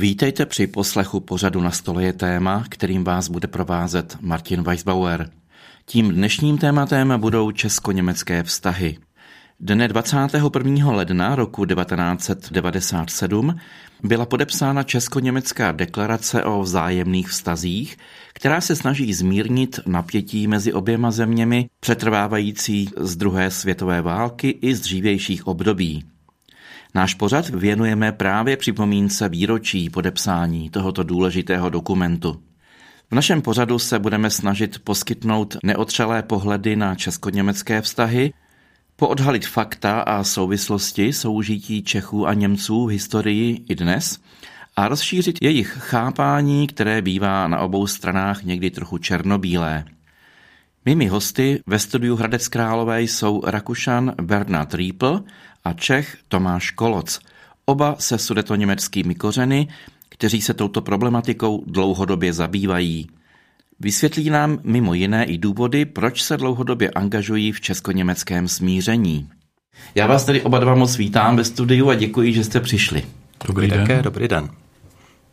[0.00, 5.30] Vítejte při poslechu pořadu na stole je téma, kterým vás bude provázet Martin Weisbauer.
[5.84, 8.98] Tím dnešním tématem budou česko-německé vztahy.
[9.60, 10.92] Dne 21.
[10.92, 13.56] ledna roku 1997
[14.02, 17.96] byla podepsána Česko-německá deklarace o vzájemných vztazích,
[18.34, 24.80] která se snaží zmírnit napětí mezi oběma zeměmi přetrvávající z druhé světové války i z
[24.80, 26.04] dřívějších období.
[26.94, 32.42] Náš pořad věnujeme právě připomínce výročí podepsání tohoto důležitého dokumentu.
[33.10, 38.32] V našem pořadu se budeme snažit poskytnout neotřelé pohledy na česko-německé vztahy,
[38.96, 44.18] poodhalit fakta a souvislosti soužití Čechů a Němců v historii i dnes
[44.76, 49.84] a rozšířit jejich chápání, které bývá na obou stranách někdy trochu černobílé.
[50.84, 55.24] Mými hosty ve studiu Hradec Králové jsou Rakušan Bernard Riepl
[55.64, 57.20] a Čech Tomáš Koloc,
[57.64, 59.68] oba se sudetoněmeckými kořeny,
[60.08, 63.08] kteří se touto problematikou dlouhodobě zabývají.
[63.80, 69.28] Vysvětlí nám mimo jiné i důvody, proč se dlouhodobě angažují v česko-německém smíření.
[69.94, 73.02] Já vás tedy oba dva moc vítám ve studiu a děkuji, že jste přišli.
[73.46, 73.80] Dobrý den.
[73.80, 74.48] Také, dobrý den.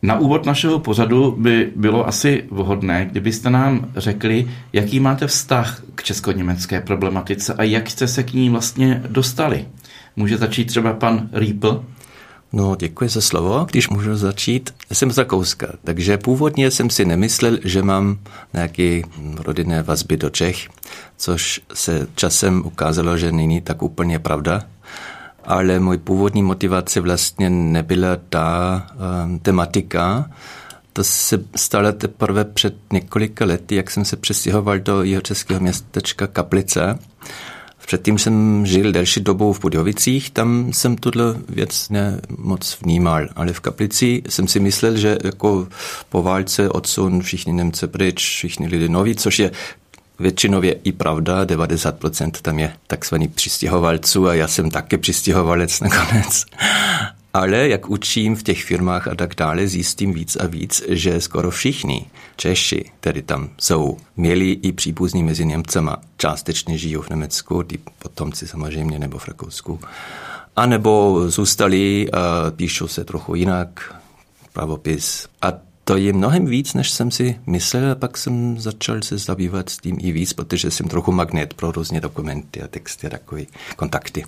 [0.02, 6.02] Na úvod našeho pořadu by bylo asi vhodné, kdybyste nám řekli, jaký máte vztah k
[6.02, 9.66] česko-německé problematice a jak jste se k ní vlastně dostali.
[10.18, 11.84] Může začít třeba pan Riepl?
[12.52, 13.66] No, děkuji za slovo.
[13.70, 18.18] Když můžu začít, jsem z Rakouska, takže původně jsem si nemyslel, že mám
[18.52, 19.02] nějaké
[19.36, 20.68] rodinné vazby do Čech,
[21.16, 24.62] což se časem ukázalo, že není tak úplně pravda.
[25.44, 28.86] Ale můj původní motivace vlastně nebyla ta
[29.24, 30.30] um, tematika,
[30.92, 36.26] to se stalo teprve před několika lety, jak jsem se přestěhoval do jeho českého městečka
[36.26, 36.98] Kaplice
[37.88, 41.88] Předtím jsem žil delší dobu v Budovicích, tam jsem tuhle věc
[42.38, 45.68] moc vnímal, ale v Kaplici jsem si myslel, že jako
[46.08, 49.50] po válce odsun všichni Němce pryč, všichni lidé noví, což je
[50.18, 56.44] většinově i pravda, 90% tam je takzvaný přistěhovalců a já jsem také přistěhovalec nakonec.
[57.38, 61.50] Ale jak učím v těch firmách a tak dále, zjistím víc a víc, že skoro
[61.50, 62.06] všichni
[62.36, 68.46] Češi, kteří tam jsou, měli i příbuzní mezi Němcema, částečně žijou v Německu, ty potomci
[68.46, 69.80] samozřejmě, nebo v Rakousku.
[70.56, 72.08] A nebo zůstali
[72.56, 73.94] píšou se trochu jinak,
[74.52, 75.28] pravopis.
[75.42, 75.52] A
[75.84, 79.78] to je mnohem víc, než jsem si myslel, a pak jsem začal se zabývat s
[79.78, 83.42] tím i víc, protože jsem trochu magnet pro různé dokumenty a texty a takové
[83.76, 84.24] kontakty.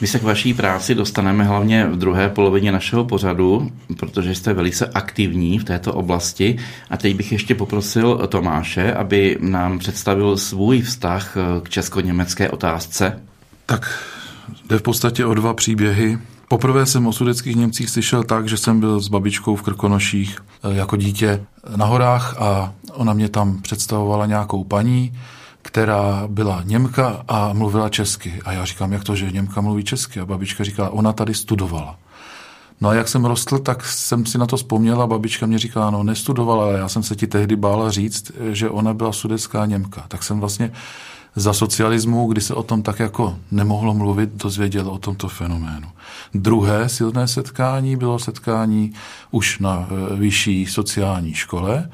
[0.00, 4.86] My se k vaší práci dostaneme hlavně v druhé polovině našeho pořadu, protože jste velice
[4.86, 6.58] aktivní v této oblasti.
[6.90, 13.22] A teď bych ještě poprosil Tomáše, aby nám představil svůj vztah k česko-německé otázce.
[13.66, 14.04] Tak
[14.68, 16.18] jde v podstatě o dva příběhy.
[16.48, 20.74] Poprvé jsem o sudeckých Němcích slyšel tak, že jsem byl s babičkou v Krkonoších eh,
[20.74, 21.44] jako dítě
[21.76, 25.12] na horách a ona mě tam představovala nějakou paní,
[25.68, 28.40] která byla Němka a mluvila česky.
[28.44, 30.20] A já říkám, jak to, že Němka mluví česky?
[30.20, 31.98] A babička říká, ona tady studovala.
[32.80, 35.06] No a jak jsem rostl, tak jsem si na to vzpomněla.
[35.06, 38.94] Babička mě říkala, no nestudovala, ale já jsem se ti tehdy bála říct, že ona
[38.94, 40.04] byla sudecká Němka.
[40.08, 40.72] Tak jsem vlastně
[41.38, 45.88] za socialismu, kdy se o tom tak jako nemohlo mluvit, dozvěděl o tomto fenoménu.
[46.34, 48.92] Druhé silné setkání bylo setkání
[49.30, 51.90] už na e, vyšší sociální škole.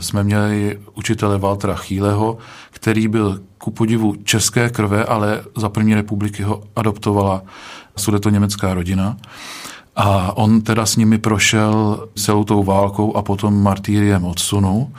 [0.00, 2.38] Jsme měli učitele Valtra Chýleho,
[2.70, 7.42] který byl ku podivu české krve, ale za první republiky ho adoptovala
[7.96, 9.16] sudeto-německá rodina.
[9.96, 14.92] A on teda s nimi prošel celou tou válkou a potom martýriem odsunu.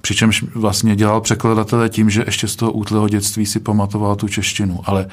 [0.00, 4.80] Přičemž vlastně dělal překladatele tím, že ještě z toho útlého dětství si pamatoval tu češtinu,
[4.84, 5.06] ale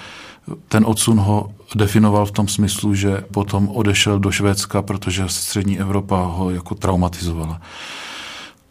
[0.68, 6.22] ten odsun ho definoval v tom smyslu, že potom odešel do Švédska, protože střední Evropa
[6.22, 7.62] ho jako traumatizovala.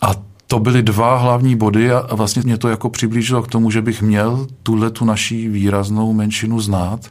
[0.02, 0.10] A
[0.46, 4.02] to byly dva hlavní body a vlastně mě to jako přiblížilo k tomu, že bych
[4.02, 7.10] měl tuhle tu naší výraznou menšinu znát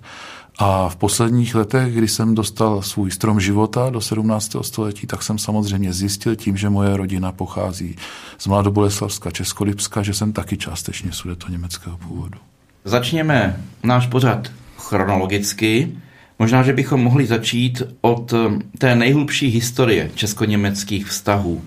[0.58, 4.56] a v posledních letech, kdy jsem dostal svůj strom života do 17.
[4.62, 7.96] století, tak jsem samozřejmě zjistil tím, že moje rodina pochází
[8.38, 12.38] z Mladoboleslavska, Českolipska, že jsem taky částečně sudeto německého původu.
[12.86, 15.92] Začněme náš pořad chronologicky.
[16.40, 18.34] Možná, že bychom mohli začít od
[18.78, 21.62] té nejhlubší historie česko-německých vztahů.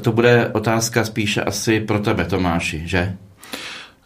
[0.00, 3.16] To bude otázka spíše asi pro tebe, Tomáši, že?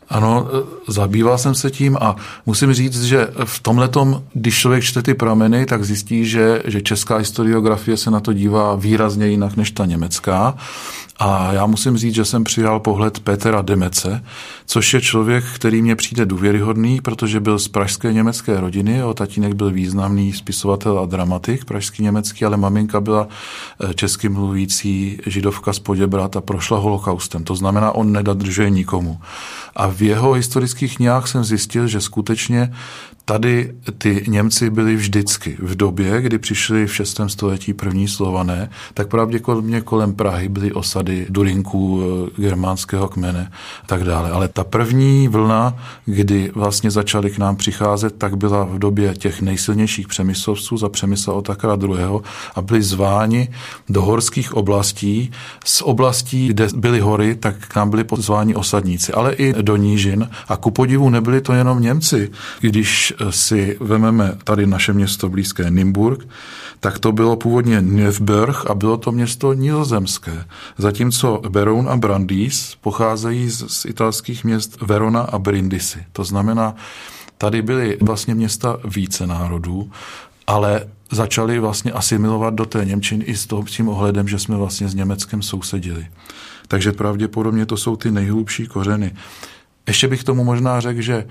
[0.08, 0.49] Ano,
[0.88, 2.17] zabýval jsem se tím a
[2.47, 7.17] musím říct, že v tomhletom, když člověk čte ty prameny, tak zjistí, že, že česká
[7.17, 10.56] historiografie se na to dívá výrazně jinak než ta německá.
[11.19, 14.25] A já musím říct, že jsem přijal pohled Petra Demece,
[14.67, 18.93] což je člověk, který mě přijde důvěryhodný, protože byl z pražské německé rodiny.
[18.93, 23.29] Jeho tatínek byl významný spisovatel a dramatik pražský německý, ale maminka byla
[23.81, 27.45] eh, česky mluvící židovka z Poděbrat a prošla holokaustem.
[27.45, 29.21] To znamená, on nedadržuje nikomu.
[29.77, 32.73] A v jeho historických knihách jsem zjistil, že skutečně
[33.28, 35.56] Tady ty Němci byli vždycky.
[35.58, 37.20] V době, kdy přišli v 6.
[37.26, 43.50] století první slované, tak pravděpodobně kolem Prahy byly osady Durinků, eh, germánského kmene
[43.82, 44.31] a tak dále.
[44.31, 49.43] Ale ta první vlna, kdy vlastně začali k nám přicházet, tak byla v době těch
[49.43, 52.20] nejsilnějších přemyslovců za přemysla Otakara II.
[52.55, 53.49] a byli zváni
[53.88, 55.31] do horských oblastí.
[55.64, 60.31] Z oblastí, kde byly hory, tak k nám byli pozváni osadníci, ale i do nížin.
[60.49, 62.31] A ku podivu nebyli to jenom Němci.
[62.61, 66.29] Když si vememe tady naše město blízké Nymburk,
[66.81, 70.45] tak to bylo původně Neufburg a bylo to město nizozemské.
[70.79, 76.05] Zatímco Beroun a Brandýs pocházejí z, z italských měst Verona a Brindisi.
[76.13, 76.75] To znamená,
[77.39, 79.91] tady byly vlastně města více národů,
[80.47, 84.95] ale začali vlastně asimilovat do té Němčiny i s tím ohledem, že jsme vlastně s
[84.95, 86.07] Německem sousedili.
[86.69, 89.15] Takže pravděpodobně to jsou ty nejhlubší kořeny.
[89.87, 91.27] Ještě bych tomu možná řekl, že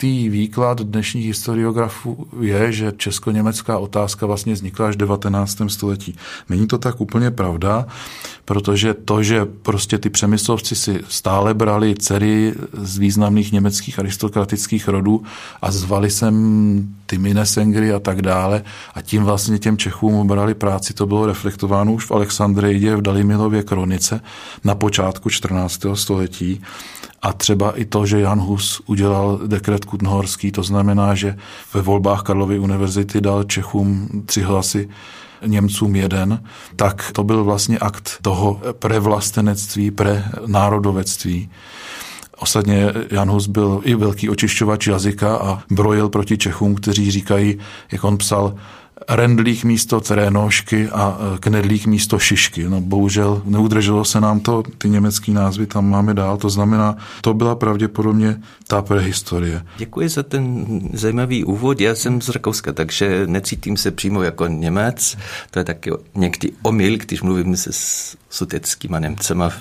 [0.00, 5.58] častý výklad dnešních historiografů je, že česko-německá otázka vlastně vznikla až v 19.
[5.68, 6.16] století.
[6.48, 7.86] Není to tak úplně pravda,
[8.44, 15.22] protože to, že prostě ty přemyslovci si stále brali dcery z významných německých aristokratických rodů
[15.62, 16.34] a zvali sem
[17.06, 18.62] ty Minesengry a tak dále
[18.94, 23.62] a tím vlastně těm Čechům brali práci, to bylo reflektováno už v Alexandrejde v Dalimilově
[23.62, 24.20] kronice
[24.64, 25.80] na počátku 14.
[25.94, 26.60] století
[27.22, 31.36] a třeba i to, že Jan Hus udělal dekret Kutnohorský, to znamená, že
[31.74, 34.88] ve volbách Karlovy univerzity dal Čechům tři hlasy,
[35.46, 36.42] Němcům jeden,
[36.76, 41.50] tak to byl vlastně akt toho prevlastenectví, pre národovectví.
[42.38, 47.58] Osadně Jan Hus byl i velký očišťovač jazyka a brojil proti Čechům, kteří říkají,
[47.92, 48.54] jak on psal,
[49.08, 52.68] rendlík místo trénošky a e, knedlík místo šišky.
[52.68, 57.34] No bohužel neudrželo se nám to, ty německé názvy tam máme dál, to znamená, to
[57.34, 59.62] byla pravděpodobně ta prehistorie.
[59.78, 61.80] Děkuji za ten zajímavý úvod.
[61.80, 65.16] Já jsem z Rakouska, takže necítím se přímo jako Němec.
[65.50, 69.52] To je taky někdy omyl, když mluvím se s suteckýma Němcema.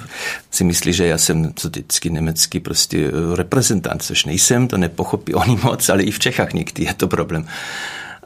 [0.52, 5.90] Si myslí, že já jsem sutecký německý prostě reprezentant, což nejsem, to nepochopí oni moc,
[5.90, 7.46] ale i v Čechách někdy je to problém.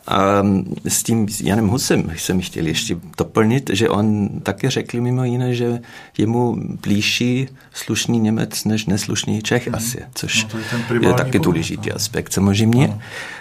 [0.08, 0.44] A
[0.88, 5.80] s tím Janem Husem jsem chtěl ještě doplnit, že on také řekl mimo jiné, že
[6.18, 9.76] je mu blížší slušný Němec než neslušný Čech mm.
[9.76, 10.60] asi, což no,
[11.02, 11.96] je, je taky důležitý no.
[11.96, 12.88] aspekt samozřejmě.
[12.88, 13.00] No.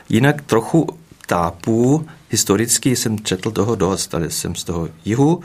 [0.08, 0.86] Jinak trochu
[1.26, 5.42] tápu, historicky jsem četl toho dost, ale jsem z toho jihu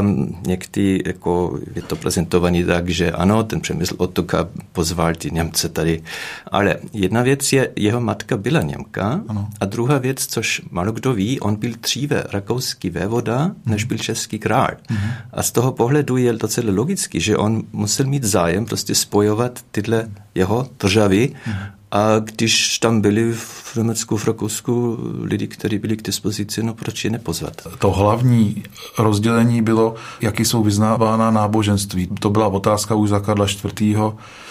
[0.00, 5.68] Um, někdy jako je to prezentovaný tak, že ano, ten přemysl Otoka pozval ty Němce
[5.68, 6.02] tady.
[6.50, 9.48] Ale jedna věc je, jeho matka byla Němka ano.
[9.60, 14.38] a druhá věc, což malo kdo ví, on byl dříve rakouský vévoda, než byl český
[14.38, 14.70] král.
[14.90, 15.10] Mhm.
[15.32, 20.08] A z toho pohledu je docela logicky, že on musel mít zájem prostě spojovat tyhle
[20.34, 21.79] jeho državy mhm.
[21.92, 27.04] A když tam byli v Německu, v Rakousku lidi, kteří byli k dispozici, no proč
[27.04, 27.62] je nepozvat?
[27.78, 28.62] To hlavní
[28.98, 32.06] rozdělení bylo, jaký jsou vyznávána náboženství.
[32.06, 33.98] To byla otázka už za Karla IV.,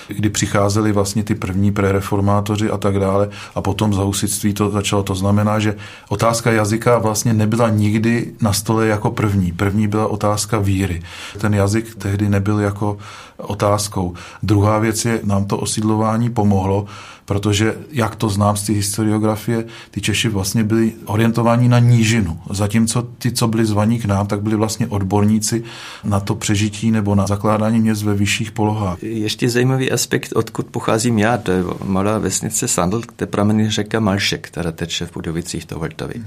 [0.10, 5.04] kdy přicházeli vlastně ty první prereformátoři a tak dále a potom za husitství to začalo.
[5.04, 5.76] To znamená, že
[6.10, 9.52] otázka jazyka vlastně nebyla nikdy na stole jako první.
[9.52, 11.02] První byla otázka víry.
[11.38, 12.98] Ten jazyk tehdy nebyl jako
[13.38, 14.14] otázkou.
[14.44, 16.86] Druhá věc je, nám to osídlování pomohlo,
[17.26, 23.02] protože, jak to znám z té historiografie, ty Češi vlastně byli orientováni na nížinu, zatímco
[23.02, 25.64] ty, co byli zvaní k nám, tak byli vlastně odborníci
[26.04, 29.04] na to přežití nebo na zakládání měst ve vyšších polohách.
[29.04, 34.48] Ještě zajímavý aspekt, odkud pocházím já, to je malá vesnice Sandl, kde pramení řeka Malšek,
[34.48, 36.24] která teče v Budovicích do Vltavy.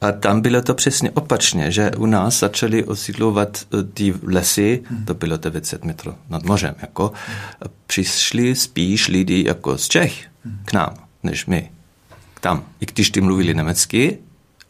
[0.00, 5.14] A tam bylo to přesně opačně, že u nás začali osídlovat eh, ty lesy, to
[5.14, 7.12] bylo 900 metrů nad mořem, jako
[7.86, 10.26] přišli spíš lidi jako z Čech
[10.64, 11.70] k nám, než my.
[12.40, 12.64] Tam.
[12.80, 14.18] I když ty mluvili německy,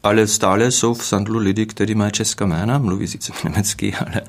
[0.03, 4.23] ale stále jsou v Sandlu lidi, kteří mají česká jména, mluví sice německy, ale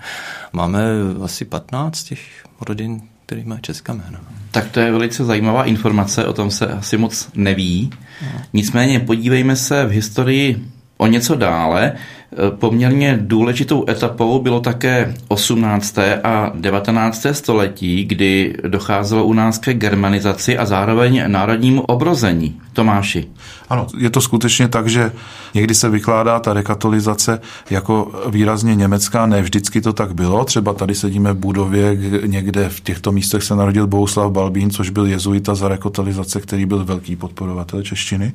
[0.53, 0.83] máme
[1.23, 3.01] asi 15 těch rodin,
[3.31, 4.21] který mají česká jména.
[4.51, 7.89] Tak to je velice zajímavá informace, o tom se asi moc neví.
[8.21, 8.41] No.
[8.53, 10.65] Nicméně podívejme se v historii
[10.97, 11.93] o něco dále.
[12.59, 15.97] Poměrně důležitou etapou bylo také 18.
[16.23, 17.25] a 19.
[17.31, 22.61] století, kdy docházelo u nás ke germanizaci a zároveň národnímu obrození.
[22.73, 23.27] Tomáši.
[23.69, 25.11] Ano, je to skutečně tak, že
[25.53, 30.45] někdy se vykládá ta rekatolizace jako výrazně německá, ne vždycky to tak bylo.
[30.45, 35.05] Třeba tady sedíme v budově, někde v těchto místech se narodil Bouslav Balbín, což byl
[35.05, 38.33] jezuita za rekatolizace, který byl velký podporovatel češtiny.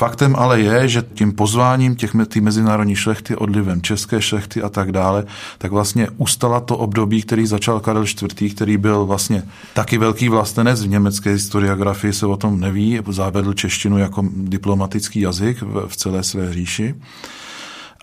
[0.00, 4.92] Faktem ale je, že tím pozváním těch tý mezinárodní šlechty, odlivem české šlechty a tak
[4.92, 5.24] dále,
[5.58, 9.42] tak vlastně ustala to období, který začal Karel IV., který byl vlastně
[9.74, 15.62] taky velký vlastenec v německé historiografii, se o tom neví, zavedl češtinu jako diplomatický jazyk
[15.86, 16.94] v celé své říši.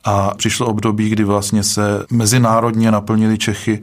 [0.09, 3.79] A přišlo období, kdy vlastně se mezinárodně naplnili Čechy,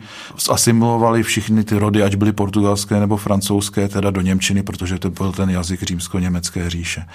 [0.51, 5.33] asimilovali všichni ty rody, ať byly portugalské nebo francouzské, teda do Němčiny, protože to byl
[5.33, 7.07] ten jazyk římsko-německé říše.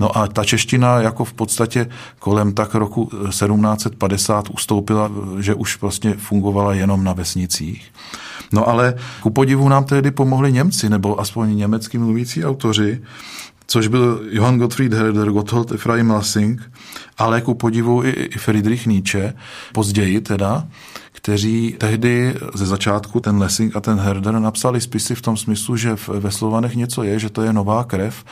[0.00, 1.86] No a ta čeština jako v podstatě
[2.18, 7.92] kolem tak roku 1750 ustoupila, že už vlastně fungovala jenom na vesnicích.
[8.52, 13.02] No ale ku podivu nám tehdy pomohli Němci, nebo aspoň německý mluvící autoři,
[13.66, 16.70] což byl Johann Gottfried Herder, Gotthold Ephraim Lassing,
[17.18, 19.34] ale ku podivu i, i Friedrich Nietzsche,
[19.72, 20.66] později teda,
[21.12, 25.96] kteří tehdy ze začátku ten Lessing a ten Herder napsali spisy v tom smyslu, že
[26.08, 28.24] ve Slovanech něco je, že to je nová krev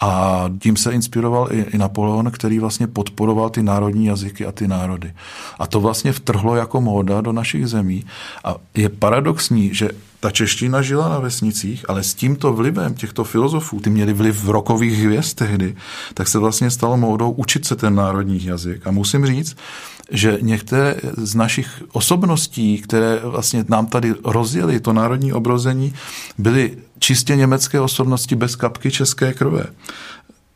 [0.00, 4.68] a tím se inspiroval i, i Napoleon, který vlastně podporoval ty národní jazyky a ty
[4.68, 5.12] národy.
[5.58, 8.04] A to vlastně vtrhlo jako móda do našich zemí.
[8.44, 9.90] A je paradoxní, že
[10.22, 14.50] ta čeština žila na vesnicích, ale s tímto vlivem těchto filozofů, ty měli vliv v
[14.50, 15.76] rokových hvězd tehdy,
[16.14, 18.86] tak se vlastně stalo módou učit se ten národní jazyk.
[18.86, 19.56] A musím říct,
[20.10, 25.94] že některé z našich osobností, které vlastně nám tady rozjeli to národní obrození,
[26.38, 29.64] byly čistě německé osobnosti bez kapky české krve.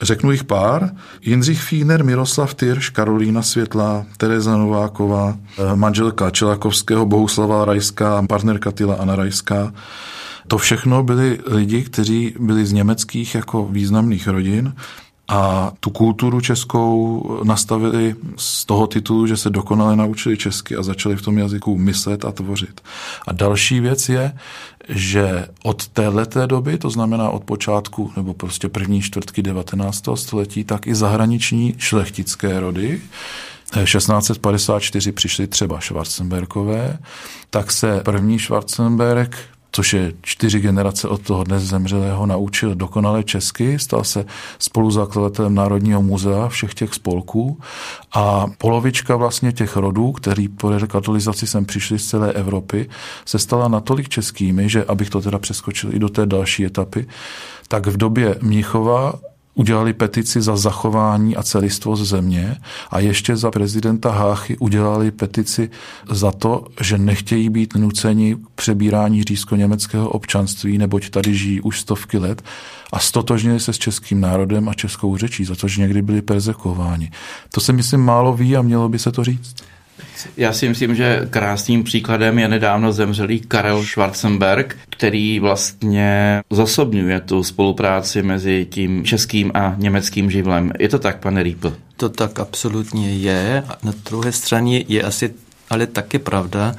[0.03, 0.91] Řeknu jich pár.
[1.21, 8.95] Jindřich Fíner, Miroslav Tyrš, Karolína Světlá, Tereza Nováková, eh, manželka Čelakovského, Bohuslava Rajská, partnerka Tyla
[8.95, 9.73] Anna Rajská.
[10.49, 14.75] To všechno byli lidi, kteří byli z německých jako významných rodin
[15.29, 21.17] a tu kulturu českou nastavili z toho titulu, že se dokonale naučili česky a začali
[21.17, 22.81] v tom jazyku myslet a tvořit.
[23.27, 24.33] A další věc je,
[24.89, 30.05] že od téhleté doby, to znamená od počátku nebo prostě první čtvrtky 19.
[30.15, 33.01] století, tak i zahraniční šlechtické rody
[33.85, 36.99] 1654 přišli třeba Schwarzenbergové,
[37.51, 39.37] tak se první Schwarzenberg
[39.77, 44.25] což je čtyři generace od toho dnes zemřelého, naučil dokonale česky, stal se
[44.59, 47.61] spoluzakladatelem Národního muzea všech těch spolků
[48.15, 52.89] a polovička vlastně těch rodů, který po rekatolizaci sem přišli z celé Evropy,
[53.25, 57.07] se stala natolik českými, že abych to teda přeskočil i do té další etapy,
[57.69, 59.13] tak v době Mnichova
[59.57, 62.57] udělali petici za zachování a celistvost země
[62.91, 65.71] a ještě za prezidenta Háchy udělali petici
[66.11, 72.43] za to, že nechtějí být nuceni přebírání řízko-německého občanství, neboť tady žijí už stovky let
[72.93, 77.11] a stotožnili se s českým národem a českou řečí, za což někdy byli perzekováni.
[77.55, 79.55] To se myslím málo ví a mělo by se to říct.
[80.37, 87.43] Já si myslím, že krásným příkladem je nedávno zemřelý Karel Schwarzenberg, který vlastně zosobňuje tu
[87.43, 90.73] spolupráci mezi tím českým a německým živlem.
[90.79, 91.77] Je to tak, pane Rýpl?
[91.97, 93.65] To tak absolutně je.
[93.83, 95.35] Na druhé straně je asi
[95.71, 96.75] ale také pravda,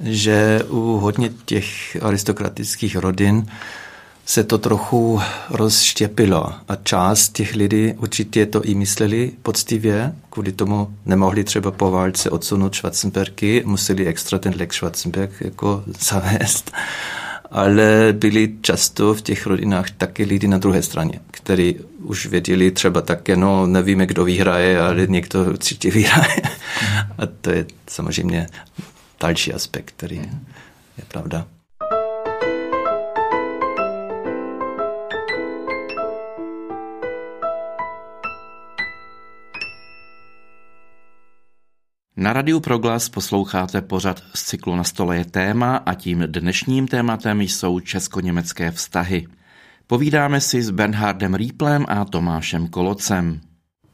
[0.00, 3.46] že u hodně těch aristokratických rodin
[4.26, 10.94] se to trochu rozštěpilo a část těch lidí určitě to i mysleli poctivě, kvůli tomu
[11.06, 16.72] nemohli třeba po válce odsunout Schwarzenbergy, museli extra ten Lex Schwarzenberg jako zavést,
[17.50, 23.00] ale byli často v těch rodinách taky lidi na druhé straně, kteří už věděli třeba
[23.00, 26.42] také, no nevíme, kdo vyhraje, ale někdo určitě vyhraje.
[27.18, 28.46] A to je samozřejmě
[29.20, 30.16] další aspekt, který
[30.98, 31.46] je pravda.
[42.16, 47.42] Na Radiu Proglas posloucháte pořad z cyklu Na stole je téma a tím dnešním tématem
[47.42, 49.26] jsou česko-německé vztahy.
[49.86, 53.40] Povídáme si s Bernhardem Rýplem a Tomášem Kolocem.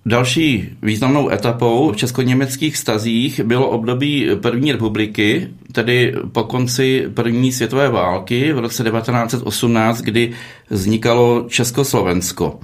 [0.07, 7.89] Další významnou etapou v česko-německých stazích bylo období první republiky, tedy po konci první světové
[7.89, 10.33] války v roce 1918, kdy
[10.71, 12.61] vznikalo Československo.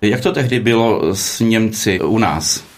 [0.00, 2.73] Jak to tehdy bylo s Němci u nás?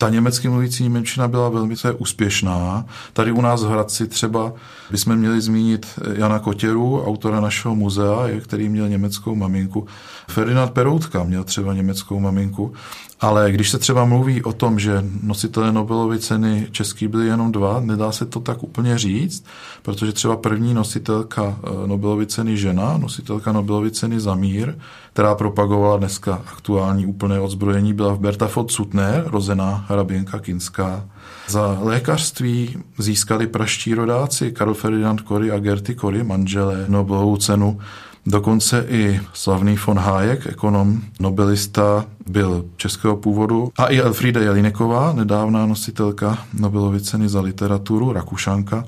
[0.00, 2.84] Ta německy mluvící Němčina byla velmi úspěšná.
[3.12, 4.52] Tady u nás v Hradci třeba
[4.90, 9.86] bychom měli zmínit Jana Kotěru, autora našeho muzea, který měl německou maminku.
[10.28, 12.72] Ferdinand Peroutka měl třeba německou maminku.
[13.20, 17.80] Ale když se třeba mluví o tom, že nositelé Nobelovy ceny český byli jenom dva,
[17.80, 19.44] nedá se to tak úplně říct,
[19.82, 24.74] protože třeba první nositelka eh, Nobelovy ceny žena, nositelka Nobelovy ceny za mír,
[25.12, 31.04] která propagovala dneska aktuální úplné odzbrojení, byla Berta von Sutner, rozená hraběnka Kinská.
[31.48, 37.78] Za lékařství získali praští rodáci Karl Ferdinand Kory a Gerty Kory, manželé Nobelovu cenu
[38.26, 43.72] Dokonce i slavný von Hayek, ekonom, nobelista, byl českého původu.
[43.78, 48.84] A i Elfriede Jelineková, nedávná nositelka Nobelovy ceny za literaturu, Rakušanka,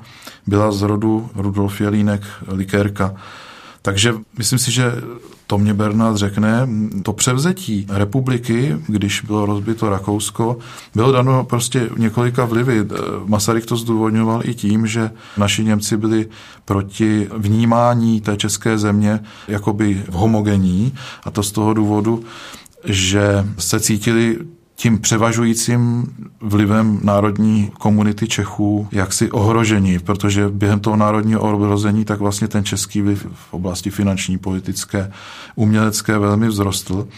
[0.47, 3.15] byla z rodu Rudolf Jelínek, likérka.
[3.83, 4.93] Takže myslím si, že
[5.53, 6.69] to mě Bernard řekne,
[7.03, 10.57] to převzetí republiky, když bylo rozbito Rakousko,
[10.95, 12.89] bylo dano prostě několika vlivy.
[13.25, 16.29] Masaryk to zdůvodňoval i tím, že naši Němci byli
[16.65, 20.95] proti vnímání té české země jakoby homogenní
[21.25, 22.25] a to z toho důvodu,
[22.85, 24.39] že se cítili
[24.83, 26.07] tím převažujícím
[26.41, 33.03] vlivem národní komunity Čechů jaksi ohrožení, protože během toho národního ohrození tak vlastně ten český
[33.03, 35.13] vliv v oblasti finanční, politické,
[35.55, 37.09] umělecké velmi vzrostl.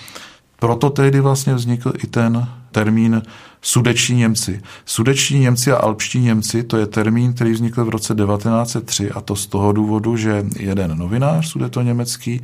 [0.64, 3.22] Proto tehdy vlastně vznikl i ten termín
[3.62, 4.60] sudeční Němci.
[4.84, 9.36] Sudeční Němci a alpští Němci, to je termín, který vznikl v roce 1903 a to
[9.36, 12.40] z toho důvodu, že jeden novinář sudeto německý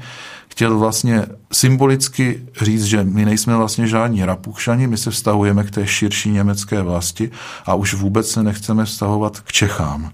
[0.48, 5.86] chtěl vlastně symbolicky říct, že my nejsme vlastně žádní rapuchšani, my se vztahujeme k té
[5.86, 7.30] širší německé vlasti
[7.66, 10.10] a už vůbec se nechceme vztahovat k Čechám.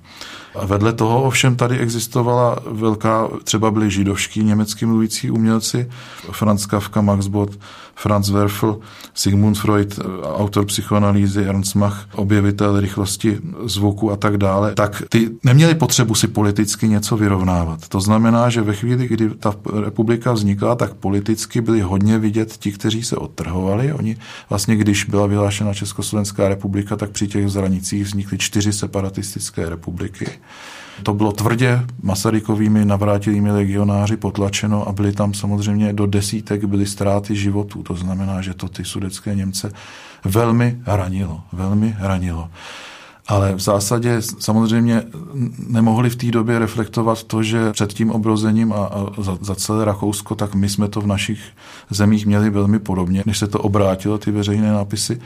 [0.54, 5.90] A vedle toho ovšem tady existovala velká, třeba byli židovští německy mluvící umělci,
[6.32, 7.58] Franz Kafka, Max Bott,
[7.98, 8.78] Franz Werfel,
[9.14, 15.74] Sigmund Freud, autor psychoanalýzy, Ernst Mach, objevitel rychlosti zvuku a tak dále, tak ty neměli
[15.74, 17.88] potřebu si politicky něco vyrovnávat.
[17.88, 22.72] To znamená, že ve chvíli, kdy ta republika vznikla, tak politicky byli hodně vidět ti,
[22.72, 23.92] kteří se odtrhovali.
[23.92, 24.16] Oni
[24.48, 30.28] vlastně, když byla vyhlášena Československá republika, tak při těch zranicích vznikly čtyři separatistické republiky.
[31.02, 37.36] To bylo tvrdě Masarykovými navrátilými legionáři potlačeno a byly tam samozřejmě do desítek byly ztráty
[37.36, 37.82] životů.
[37.82, 39.72] To znamená, že to ty sudecké Němce
[40.24, 42.48] velmi ranilo, velmi ranilo.
[43.28, 45.02] Ale v zásadě samozřejmě
[45.68, 50.34] nemohli v té době reflektovat to, že před tím obrozením a, za, za celé Rakousko,
[50.34, 51.40] tak my jsme to v našich
[51.90, 55.20] zemích měli velmi podobně, než se to obrátilo, ty veřejné nápisy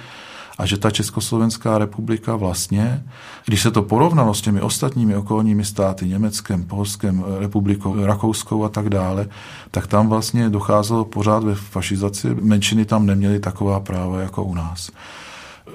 [0.58, 3.04] a že ta Československá republika vlastně,
[3.46, 8.88] když se to porovnalo s těmi ostatními okolními státy, Německem, Polskem, republikou, Rakouskou a tak
[8.88, 9.26] dále,
[9.70, 12.28] tak tam vlastně docházelo pořád ve fašizaci.
[12.40, 14.90] Menšiny tam neměly taková práva jako u nás.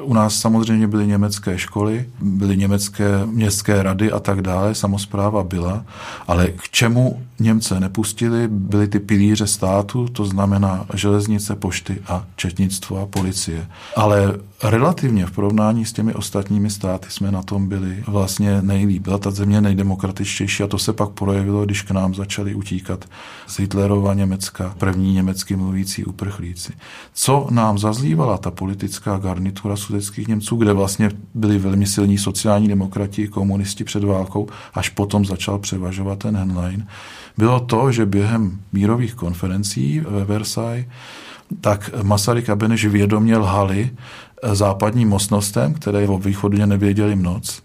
[0.02, 5.86] U nás samozřejmě byly německé školy, byly německé městské rady a tak dále, samozpráva byla,
[6.28, 13.02] ale k čemu Němce nepustili, byly ty pilíře státu, to znamená železnice, pošty a četnictvo
[13.02, 13.68] a policie.
[13.96, 19.04] Ale relativně v porovnání s těmi ostatními státy jsme na tom byli vlastně nejlíp.
[19.04, 23.06] Byla ta země nejdemokratičtější a to se pak projevilo, když k nám začali utíkat
[23.48, 26.74] z Hitlerova Německa první německy mluvící uprchlíci.
[27.14, 33.28] Co nám zazlívala ta politická garnitura sudeckých Němců, kde vlastně byli velmi silní sociální demokrati,
[33.28, 36.88] komunisti před válkou, až potom začal převažovat ten Henlein,
[37.38, 40.86] bylo to, že během mírových konferencí ve Versailles
[41.62, 43.90] tak Masaryk a Beneš vědomě lhali
[44.54, 47.64] západním mocnostem, které o východně nevěděli moc.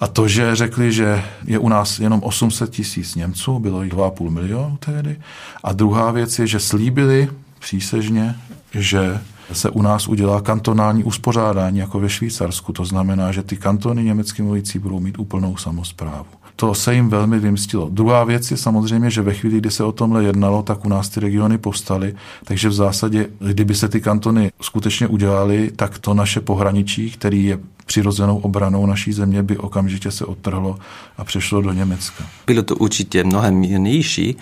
[0.00, 4.30] A to, že řekli, že je u nás jenom 800 tisíc Němců, bylo jich 2,5
[4.30, 5.20] milionu tehdy.
[5.64, 7.28] A druhá věc je, že slíbili
[7.58, 8.34] přísežně,
[8.74, 9.20] že
[9.52, 12.72] se u nás udělá kantonální uspořádání jako ve Švýcarsku.
[12.72, 16.41] To znamená, že ty kantony německy mluvící budou mít úplnou samozprávu.
[16.56, 17.88] To se jim velmi vymstilo.
[17.92, 21.08] Druhá věc je samozřejmě, že ve chvíli, kdy se o tomhle jednalo, tak u nás
[21.08, 26.40] ty regiony povstaly, takže v zásadě, kdyby se ty kantony skutečně udělaly, tak to naše
[26.40, 30.78] pohraničí, který je přirozenou obranou naší země, by okamžitě se odtrhlo
[31.16, 32.24] a přešlo do Německa.
[32.46, 34.36] Bylo to určitě mnohem mírnější,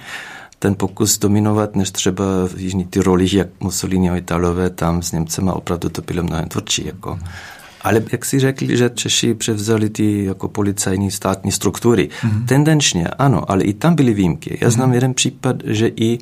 [0.58, 5.52] ten pokus dominovat, než třeba v Jižní Tyrolích, jak Mussolini a Italové, tam s Němcema
[5.52, 6.86] opravdu to bylo mnohem tvrdší.
[6.86, 7.18] Jako.
[7.80, 12.08] Ale jak si řekli, že Češi převzali ty jako policajní státní struktury.
[12.08, 12.44] Mm-hmm.
[12.46, 14.58] Tendenčně ano, ale i tam byly výjimky.
[14.60, 14.94] Já znám mm-hmm.
[14.94, 16.18] jeden případ, že i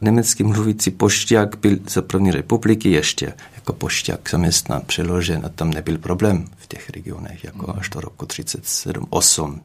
[0.00, 5.98] německý mluvící pošťák byl za první republiky ještě jako pošťák zaměstnán, přeložen a tam nebyl
[5.98, 9.60] problém v těch regionech, jako až do roku 37-8.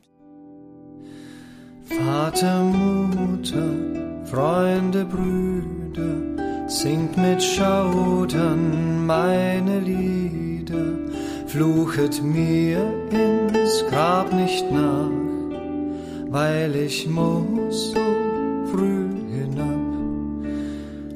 [2.06, 3.73] Vater, Mutter,
[4.25, 6.15] Freunde, Brüder,
[6.69, 11.11] singt mit Schaudern meine Lieder.
[11.51, 12.79] Fluchet mir
[13.11, 15.11] ins Grab nicht nach,
[16.29, 17.99] weil ich muss so
[18.71, 19.91] früh hinab.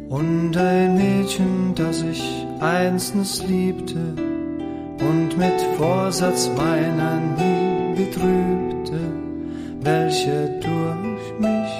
[0.09, 4.13] Und ein Mädchen, das ich einstens liebte
[5.09, 8.99] und mit Vorsatz meiner nie betrübte,
[9.81, 11.73] welche durch mich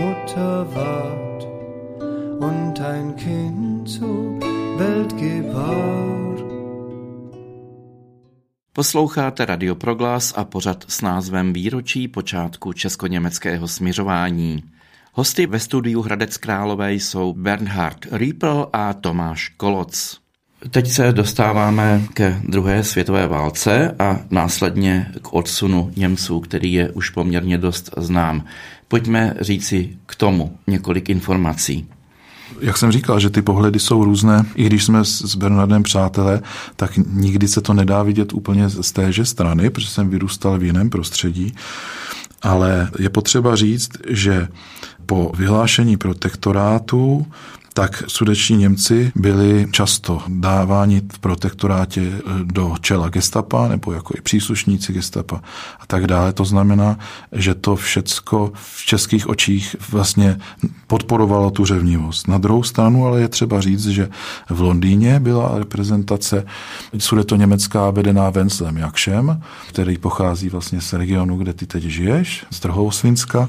[0.00, 1.46] Mutter ward
[2.40, 4.38] und ein Kind zur
[4.78, 6.35] Welt gebar.
[8.76, 14.62] Posloucháte Radio Proglas a pořad s názvem Výročí počátku česko-německého směřování.
[15.12, 20.20] Hosty ve studiu Hradec Králové jsou Bernhard Riepel a Tomáš Koloc.
[20.70, 27.10] Teď se dostáváme ke druhé světové válce a následně k odsunu Němců, který je už
[27.10, 28.44] poměrně dost znám.
[28.88, 31.88] Pojďme říci k tomu několik informací.
[32.60, 36.42] Jak jsem říkal, že ty pohledy jsou různé, i když jsme s Bernardem přátelé,
[36.76, 40.90] tak nikdy se to nedá vidět úplně z téže strany, protože jsem vyrůstal v jiném
[40.90, 41.54] prostředí.
[42.42, 44.48] Ale je potřeba říct, že
[45.06, 47.26] po vyhlášení protektorátu
[47.76, 54.20] tak sudeční Němci byli často dáváni v protektorátě eh, do čela gestapa nebo jako i
[54.20, 55.42] příslušníci gestapa
[55.80, 56.32] a tak dále.
[56.32, 56.98] To znamená,
[57.32, 60.38] že to všecko v českých očích vlastně
[60.86, 62.28] podporovalo tu řevnivost.
[62.28, 64.08] Na druhou stranu ale je třeba říct, že
[64.50, 66.46] v Londýně byla reprezentace
[66.98, 72.60] sudeto německá vedená Venclem Jakšem, který pochází vlastně z regionu, kde ty teď žiješ, z
[72.60, 73.48] Trhovosvinska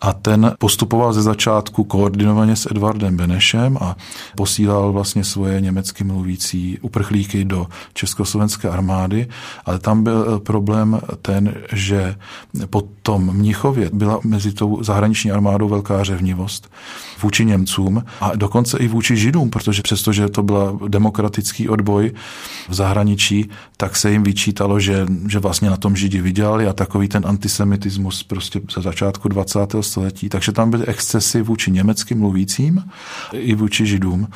[0.00, 3.96] a ten postupoval ze začátku koordinovaně s Edvardem Benešem a
[4.36, 9.28] posílal vlastně svoje německy mluvící uprchlíky do československé armády,
[9.64, 12.16] ale tam byl problém ten, že
[12.70, 16.70] po tom Mnichově byla mezi tou zahraniční armádou velká řevnivost
[17.22, 22.12] vůči Němcům a dokonce i vůči Židům, protože přestože to byl demokratický odboj
[22.68, 27.08] v zahraničí, tak se jim vyčítalo, že, že vlastně na tom Židi vydělali a takový
[27.08, 32.84] ten antisemitismus prostě za začátku 20 století, takže tam byly excesy vůči německy mluvícím
[33.32, 34.28] i vůči židům.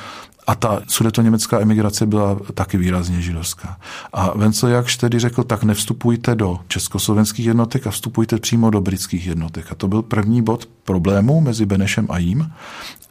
[0.47, 0.81] A ta
[1.23, 3.79] německá emigrace byla taky výrazně židovská.
[4.13, 9.27] A Vencel Jakš tedy řekl, tak nevstupujte do československých jednotek a vstupujte přímo do britských
[9.27, 9.73] jednotek.
[9.73, 12.53] A to byl první bod problému mezi Benešem a jím.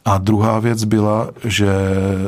[0.04, 1.68] A druhá věc byla, že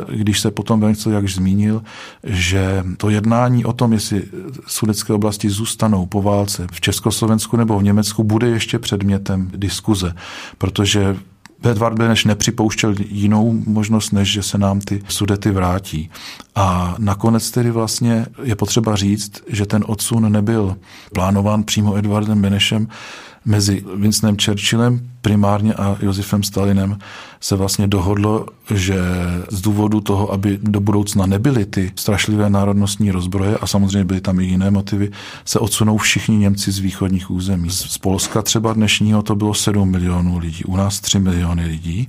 [0.09, 1.83] když se potom Vencel Jakš zmínil,
[2.25, 4.23] že to jednání o tom, jestli
[4.67, 10.15] sudecké oblasti zůstanou po válce v Československu nebo v Německu, bude ještě předmětem diskuze,
[10.59, 11.17] protože
[11.71, 16.11] Edvard Beneš nepřipouštěl jinou možnost, než že se nám ty sudety vrátí.
[16.55, 20.77] A nakonec tedy vlastně je potřeba říct, že ten odsun nebyl
[21.15, 22.89] plánován přímo Edvardem Benešem,
[23.47, 26.99] mezi Winstonem Churchillem primárně a Josefem Stalinem
[27.41, 28.99] se vlastně dohodlo, že
[29.51, 34.41] z důvodu toho, aby do budoucna nebyly ty strašlivé národnostní rozbroje a samozřejmě byly tam
[34.41, 35.11] i jiné motivy,
[35.45, 37.71] se odsunou všichni Němci z východních území.
[37.71, 42.09] Z Polska třeba dnešního to bylo 7 milionů lidí, u nás 3 miliony lidí.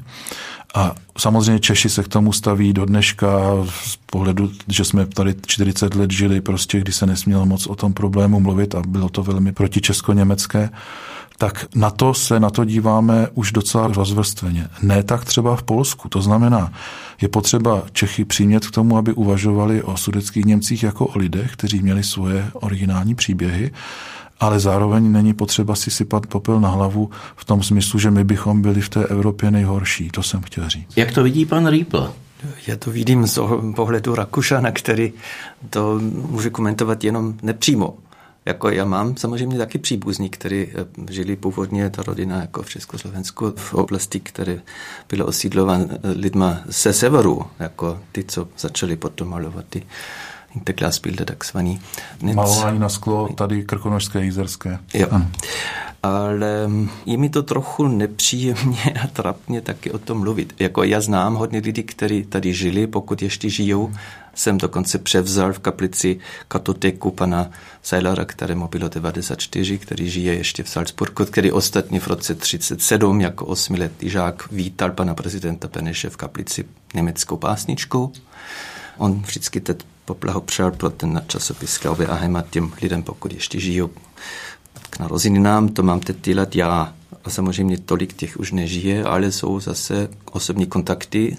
[0.75, 3.27] A samozřejmě Češi se k tomu staví do dneška
[3.69, 7.93] z pohledu, že jsme tady 40 let žili, prostě kdy se nesmělo moc o tom
[7.93, 10.69] problému mluvit a bylo to velmi proti česko-německé
[11.37, 14.67] tak na to se na to díváme už docela rozvrstveně.
[14.81, 16.09] Ne tak třeba v Polsku.
[16.09, 16.73] To znamená,
[17.21, 21.81] je potřeba Čechy přimět k tomu, aby uvažovali o sudeckých Němcích jako o lidech, kteří
[21.81, 23.71] měli svoje originální příběhy,
[24.39, 28.61] ale zároveň není potřeba si sypat popel na hlavu v tom smyslu, že my bychom
[28.61, 30.09] byli v té Evropě nejhorší.
[30.09, 30.97] To jsem chtěl říct.
[30.97, 32.13] Jak to vidí pan Rýpl?
[32.67, 33.39] Já to vidím z
[33.75, 35.13] pohledu Rakušana, který
[35.69, 37.97] to může komentovat jenom nepřímo.
[38.45, 43.53] Jako já mám samozřejmě taky příbuzní, kteří eh, žili původně, ta rodina jako v Československu,
[43.55, 44.59] v oblasti, které
[45.09, 49.83] bylo osídlovány eh, lidma se severu, jako ty, co začali potom malovat ty
[50.55, 51.81] Interglasbilder takzvaný.
[52.21, 54.79] Malování na sklo tady krkonožské, jízerské.
[54.93, 55.07] Jo.
[55.11, 55.31] Ano.
[56.03, 60.53] Ale mm, je mi to trochu nepříjemně a trapně taky o tom mluvit.
[60.59, 63.93] Jako já znám hodně lidí, kteří tady žili, pokud ještě žijou,
[64.33, 67.49] jsem dokonce převzal v kaplici katoteku pana
[67.81, 73.45] Seilera, kterému bylo 94, který žije ještě v Salzburgu, který ostatně v roce 37 jako
[73.45, 78.11] osmiletý žák vítal pana prezidenta Beneše v kaplici německou pásničkou.
[78.97, 83.89] On vždycky teď poblahopřál pro ten časopis a Heimat těm lidem, pokud ještě žijou
[84.89, 85.69] k narozeninám.
[85.69, 86.93] To mám teď dělat já.
[87.23, 91.37] A samozřejmě tolik těch už nežije, ale jsou zase osobní kontakty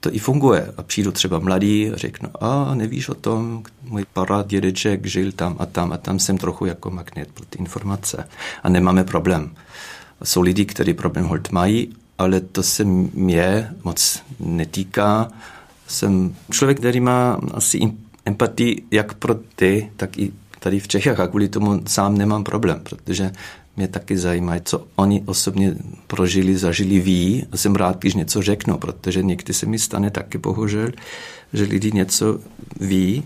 [0.00, 0.72] to i funguje.
[0.76, 5.56] A přijdu třeba mladý a řeknu, a nevíš o tom, můj parád dědeček žil tam
[5.58, 8.28] a tam a tam jsem trochu jako magnet pro ty informace.
[8.62, 9.54] A nemáme problém.
[10.24, 15.28] Jsou lidi, kteří problém hold mají, ale to se mě moc netýká.
[15.86, 17.80] Jsem člověk, který má asi
[18.24, 22.80] empatii jak pro ty, tak i tady v Čechách a kvůli tomu sám nemám problém,
[22.82, 23.30] protože
[23.76, 25.74] mě taky zajímá, co oni osobně
[26.06, 27.46] prožili, zažili, ví.
[27.52, 30.90] A jsem rád, když něco řeknu, protože někdy se mi stane taky bohužel,
[31.52, 32.40] že lidi něco
[32.80, 33.22] ví,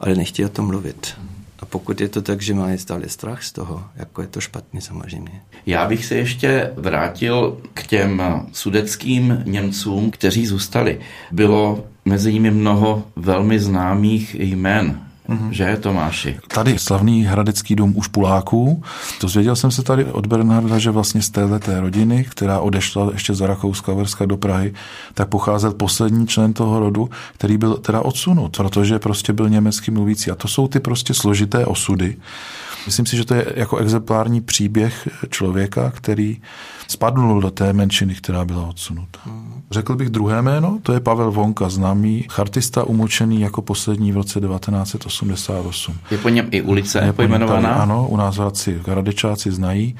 [0.00, 1.14] ale nechtějí o tom mluvit.
[1.58, 4.80] A pokud je to tak, že mají stále strach z toho, jako je to špatný
[4.80, 5.42] samozřejmě.
[5.66, 11.00] Já bych se ještě vrátil k těm sudeckým Němcům, kteří zůstali.
[11.32, 15.00] Bylo mezi nimi mnoho velmi známých jmen.
[15.28, 15.50] Mm-hmm.
[15.50, 16.38] Že, Tomáši?
[16.48, 18.82] Tady slavný hradecký dům u Špuláků.
[19.20, 23.46] Dozvěděl jsem se tady od Bernarda, že vlastně z této rodiny, která odešla ještě za
[23.46, 24.74] Rakouska Verska do Prahy,
[25.14, 30.30] tak pocházel poslední člen toho rodu, který byl teda odsunut, protože prostě byl německý mluvící.
[30.30, 32.16] A to jsou ty prostě složité osudy.
[32.86, 36.40] Myslím si, že to je jako exemplární příběh člověka, který
[36.88, 39.20] spadnul do té menšiny, která byla odsunuta.
[39.70, 44.40] Řekl bych druhé jméno, to je Pavel Vonka, známý chartista umočený jako poslední v roce
[44.40, 45.96] 1988.
[46.10, 47.68] Je po něm i ulice je pojmenovaná?
[47.68, 49.96] Tady, ano, u nás Hradci Radečáci znají.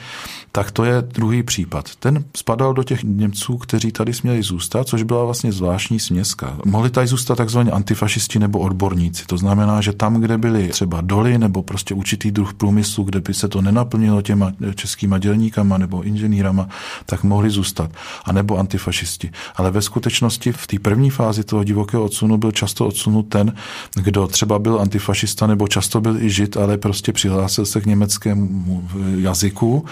[0.53, 1.90] Tak to je druhý případ.
[1.99, 6.57] Ten spadal do těch Němců, kteří tady směli zůstat, což byla vlastně zvláštní směska.
[6.64, 9.25] Mohli tady zůstat takzvaní antifašisti nebo odborníci.
[9.27, 13.35] To znamená, že tam, kde byly třeba doly nebo prostě určitý druh průmyslu, kde by
[13.35, 16.69] se to nenaplnilo těma českýma dělníkama nebo inženýrama,
[17.07, 17.91] tak mohli zůstat.
[18.25, 19.31] A nebo antifašisti.
[19.57, 23.55] Ale ve skutečnosti v té první fázi toho divokého odsunu byl často odsunut ten,
[23.95, 28.89] kdo třeba byl antifašista nebo často byl i žid, ale prostě přihlásil se k německému
[29.17, 29.85] jazyku.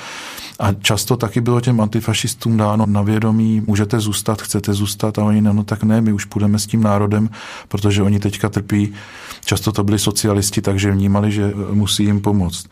[0.58, 5.40] A často taky bylo těm antifašistům dáno na vědomí, můžete zůstat, chcete zůstat a oni
[5.40, 7.30] no tak ne, my už půjdeme s tím národem,
[7.68, 8.92] protože oni teďka trpí.
[9.44, 12.63] Často to byli socialisti, takže vnímali, že musí jim pomoct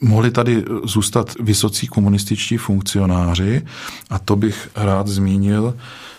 [0.00, 3.62] mohli tady zůstat vysocí komunističtí funkcionáři
[4.10, 5.74] a to bych rád zmínil,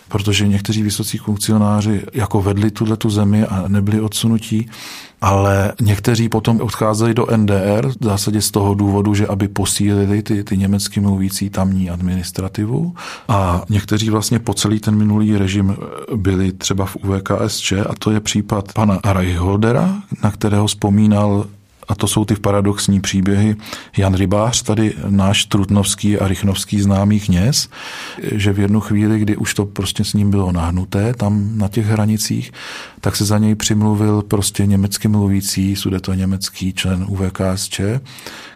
[0.10, 4.70] protože někteří vysocí funkcionáři jako vedli tuhle tu zemi a nebyli odsunutí,
[5.22, 10.44] ale někteří potom odcházeli do NDR v zásadě z toho důvodu, že aby posílili ty,
[10.44, 12.96] ty německy mluvící tamní administrativu.
[13.28, 15.78] A někteří vlastně po celý ten minulý režim
[16.16, 21.46] byli třeba v UVKSČ a to je případ pana Reichholdera, na kterého vzpomínal
[21.90, 23.56] a to jsou ty paradoxní příběhy.
[23.98, 27.70] Jan Rybář, tady náš trutnovský a rychnovský známý kněz,
[28.32, 31.86] že v jednu chvíli, kdy už to prostě s ním bylo nahnuté tam na těch
[31.86, 32.52] hranicích,
[33.02, 37.82] tak se za něj přimluvil prostě německy mluvící, sudeto německý člen UVKSČ,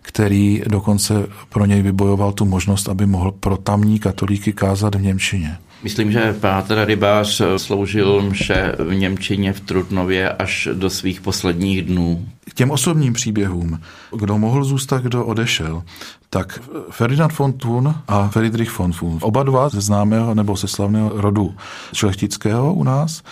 [0.02, 5.58] který dokonce pro něj vybojoval tu možnost, aby mohl pro tamní katolíky kázat v Němčině.
[5.84, 12.26] Myslím, že Pátr Rybář sloužil mše v Němčině v Trutnově až do svých posledních dnů.
[12.50, 13.80] K těm osobním příběhům,
[14.18, 15.84] kdo mohl zůstat, kdo odešel,
[16.30, 21.12] tak Ferdinand von Thun a Friedrich von Thun, oba dva ze známého nebo ze slavného
[21.14, 21.56] rodu
[21.94, 23.24] šlechtického u nás.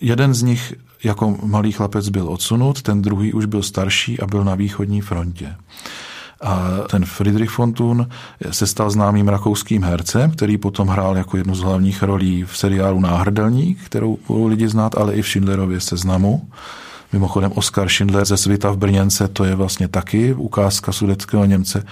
[0.00, 4.44] Jeden z nich jako malý chlapec byl odsunut, ten druhý už byl starší a byl
[4.44, 5.56] na východní frontě.
[6.42, 8.08] A ten Friedrich von Thun
[8.50, 13.00] se stal známým rakouským hercem, který potom hrál jako jednu z hlavních rolí v seriálu
[13.00, 16.48] Náhrdelník, kterou budou lidi znát, ale i v Schindlerově seznamu.
[17.12, 21.84] Mimochodem Oskar Schindler ze Svita v Brněnce, to je vlastně taky ukázka sudeckého Němce,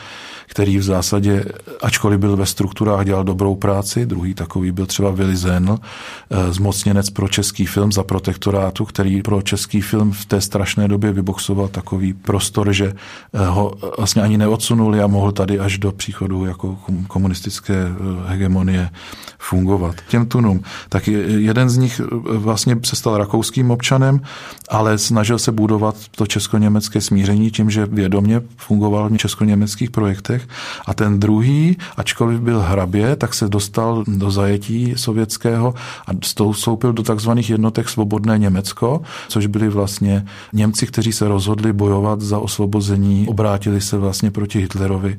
[0.46, 1.44] který v zásadě,
[1.82, 7.10] ačkoliv byl ve strukturách, dělal dobrou práci, druhý takový byl třeba Willy Zenl, eh, zmocněnec
[7.10, 12.12] pro český film za protektorátu, který pro český film v té strašné době vyboxoval takový
[12.12, 12.92] prostor, že
[13.32, 16.78] eh, ho vlastně ani neodsunuli a mohl tady až do příchodu jako
[17.08, 17.94] komunistické eh,
[18.30, 18.90] hegemonie
[19.38, 19.94] fungovat.
[20.08, 20.62] Těm tunům.
[20.88, 24.20] Tak jeden z nich vlastně se stal rakouským občanem,
[24.68, 30.48] ale snažil se budovat to česko-německé smíření tím, že vědomě fungoval v česko-německých projektech.
[30.86, 35.74] A ten druhý, ačkoliv byl hrabě, tak se dostal do zajetí sovětského
[36.06, 36.10] a
[36.52, 42.38] vstoupil do takzvaných jednotek Svobodné Německo, což byli vlastně Němci, kteří se rozhodli bojovat za
[42.38, 45.18] osvobození, obrátili se vlastně proti Hitlerovi.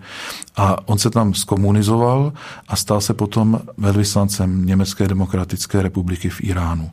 [0.56, 2.34] A on se tam skomunizoval
[2.67, 6.91] a stal se potom velvyslancem Německé demokratické republiky v Iránu.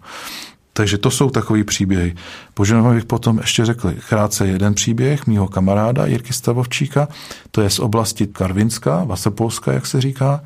[0.79, 2.15] Takže to jsou takový příběhy.
[2.55, 7.09] Požadovat bych potom ještě řekl krátce jeden příběh mýho kamaráda Jirky Stavovčíka,
[7.51, 10.41] to je z oblasti Karvinska, Vasepolska, jak se říká,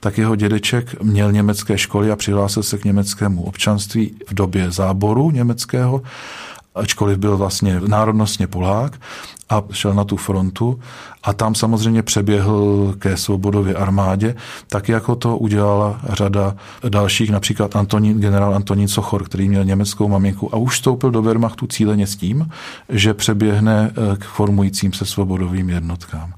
[0.00, 5.30] tak jeho dědeček měl německé školy a přihlásil se k německému občanství v době záboru
[5.30, 6.02] německého.
[6.74, 8.98] Ačkoliv byl vlastně národnostně Polák
[9.48, 10.80] a šel na tu frontu
[11.22, 14.34] a tam samozřejmě přeběhl ke Svobodově armádě,
[14.68, 16.56] tak jako to udělala řada
[16.88, 21.66] dalších, například Antonín, generál Antonín Sochor, který měl německou maminku a už vstoupil do Wehrmachtu
[21.66, 22.48] cíleně s tím,
[22.88, 26.32] že přeběhne eh, k formujícím se svobodovým jednotkám.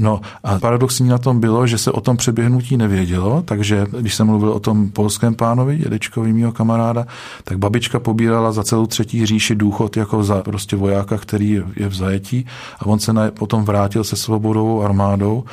[0.00, 4.26] No a paradoxní na tom bylo, že se o tom přeběhnutí nevědělo, takže když jsem
[4.26, 7.06] mluvil o tom polském pánovi, dědečkovi mého kamaráda,
[7.44, 11.94] tak babička pobírala za celou třetí říši důchod jako za prostě vojáka, který je v
[11.94, 12.45] zajetí
[12.78, 15.44] a on se potom vrátil se svobodovou armádou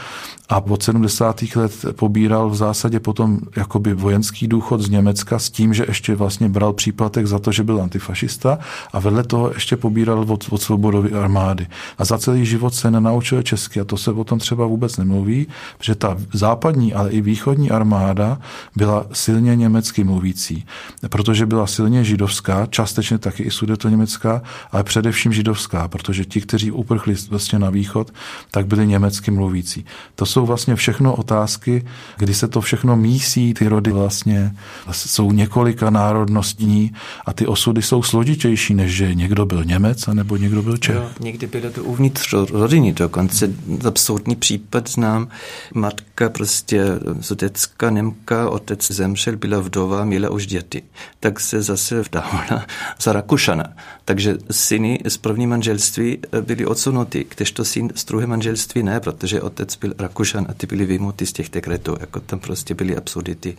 [0.49, 1.41] a od 70.
[1.55, 6.49] let pobíral v zásadě potom jakoby vojenský důchod z Německa s tím, že ještě vlastně
[6.49, 8.59] bral příplatek za to, že byl antifašista
[8.93, 11.67] a vedle toho ještě pobíral od, od svobodové armády.
[11.97, 15.47] A za celý život se nenaučil česky a to se o tom třeba vůbec nemluví,
[15.81, 18.37] že ta západní, ale i východní armáda
[18.75, 20.65] byla silně německy mluvící,
[21.09, 23.49] protože byla silně židovská, částečně taky i
[23.89, 28.11] německá, ale především židovská, protože ti, kteří uprchli vlastně na východ,
[28.51, 29.85] tak byli německy mluvící.
[30.15, 31.85] To jsou vlastně všechno otázky,
[32.17, 34.55] kdy se to všechno mísí, ty rody vlastně
[34.91, 36.91] jsou několika národnostní
[37.25, 40.95] a ty osudy jsou složitější, než že někdo byl Němec a nebo někdo byl Čech.
[40.95, 43.49] Jo, někdy bylo to uvnitř rodiny dokonce.
[43.87, 45.27] Absurdní případ znám.
[45.73, 46.85] Matka prostě
[47.21, 50.81] sudecká Němka, otec zemřel, byla vdova, měla už děti.
[51.19, 52.65] Tak se zase vdávala
[53.01, 53.65] za Rakušana.
[54.05, 58.83] Takže syny z první manželství byli odsunuty, kdežto syn z druhé manželství?
[58.83, 62.73] Ne, protože otec byl Rakušan a ty byly vyjmuty z těch dekretů, jako tam prostě
[62.73, 63.57] byly absurdity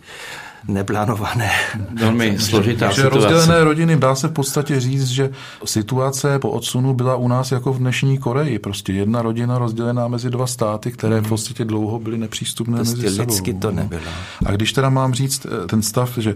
[0.67, 1.51] neplánované.
[1.99, 3.27] Velmi složitá Takže situace.
[3.29, 5.29] rozdělené rodiny, dá se v podstatě říct, že
[5.65, 8.59] situace po odsunu byla u nás jako v dnešní Koreji.
[8.59, 13.15] Prostě jedna rodina rozdělená mezi dva státy, které v podstatě dlouho byly nepřístupné prostě mezi
[13.15, 13.29] sebou.
[13.29, 14.01] lidsky to nebylo.
[14.45, 16.35] A když teda mám říct eh, ten stav, že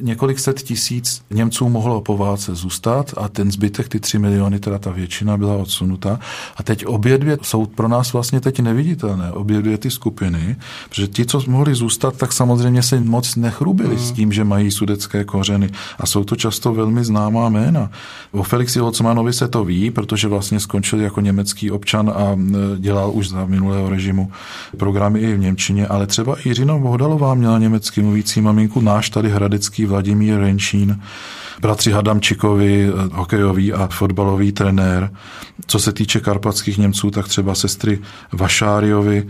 [0.00, 4.78] několik set tisíc Němců mohlo po válce zůstat a ten zbytek, ty tři miliony, teda
[4.78, 6.20] ta většina byla odsunuta.
[6.56, 10.56] A teď obě dvě jsou pro nás vlastně teď neviditelné, obě dvě ty skupiny,
[10.88, 14.70] protože ti, co mohli zůstat, tak samozřejmě se moc nechrupili chlubili s tím, že mají
[14.70, 15.70] sudecké kořeny.
[15.98, 17.90] A jsou to často velmi známá jména.
[18.32, 22.38] O Felixi Holcmanovi se to ví, protože vlastně skončil jako německý občan a
[22.78, 24.30] dělal už za minulého režimu
[24.76, 29.30] programy i v Němčině, ale třeba i Jiřina Bohdalová měla německy mluvící maminku, náš tady
[29.30, 31.00] hradecký Vladimír Renčín,
[31.60, 35.10] bratři Hadamčikovi, hokejový a fotbalový trenér.
[35.66, 37.98] Co se týče karpatských Němců, tak třeba sestry
[38.32, 39.26] Vašáriovi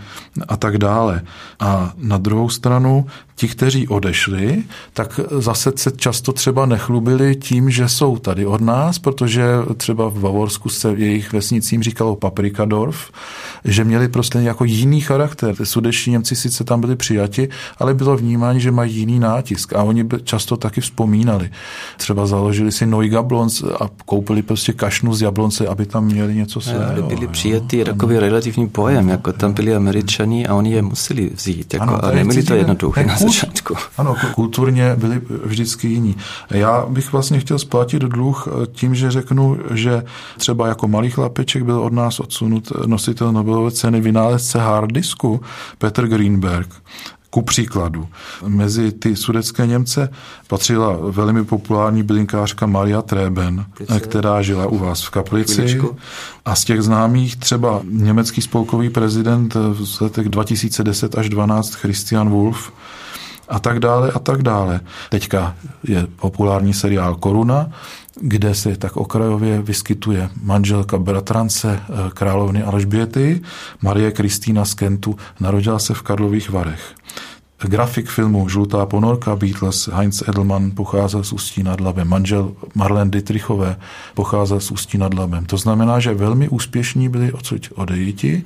[0.48, 1.22] a tak dále.
[1.60, 7.88] A na druhou stranu ti, kteří odešli, tak zase se často třeba nechlubili tím, že
[7.88, 9.44] jsou tady od nás, protože
[9.76, 13.10] třeba v Bavorsku se jejich vesnicím říkalo Paprikadorf,
[13.64, 15.54] že měli prostě jako jiný charakter.
[15.64, 20.04] Sudeční Němci sice tam byli přijati, ale bylo vnímání, že mají jiný nátisk a oni
[20.04, 21.50] by často taky vzpomínali.
[21.96, 27.02] Třeba založili si Neugablons a koupili prostě kašnu z jablonce, aby tam měli něco svého.
[27.02, 31.84] Byli přijatý takový relativní pojem, jako tam byli američani a oni je museli vzít, jako,
[31.84, 33.74] ano, a neměli to jednoduché začátku.
[33.98, 36.16] Ano, kulturně byli vždycky jiní.
[36.50, 40.02] Já bych vlastně chtěl splatit dluh tím, že řeknu, že
[40.38, 45.40] třeba jako malý chlapeček byl od nás odsunut nositel Nobelové ceny vynálezce harddisku
[45.78, 46.68] Petr Greenberg.
[47.30, 48.08] Ku příkladu,
[48.46, 50.08] mezi ty sudecké Němce
[50.48, 53.66] patřila velmi populární bylinkářka Maria Treben,
[54.00, 55.80] která žila u vás v Kaplici.
[56.44, 62.72] A z těch známých třeba německý spolkový prezident v letech 2010 až 12 Christian Wolf,
[63.48, 64.80] a tak dále a tak dále.
[65.10, 67.70] Teďka je populární seriál Koruna,
[68.20, 73.42] kde se tak okrajově vyskytuje manželka bratrance eh, královny Alžběty,
[73.82, 76.94] Marie Kristýna z Kentu, narodila se v Karlových Varech.
[77.62, 82.08] Grafik filmu Žlutá ponorka Beatles Heinz Edelman pocházel z Ústí nad Labem.
[82.08, 83.76] Manžel Marlene Dietrichové
[84.14, 85.44] pocházel z Ústí nad Labem.
[85.44, 88.44] To znamená, že velmi úspěšní byli odsud odejiti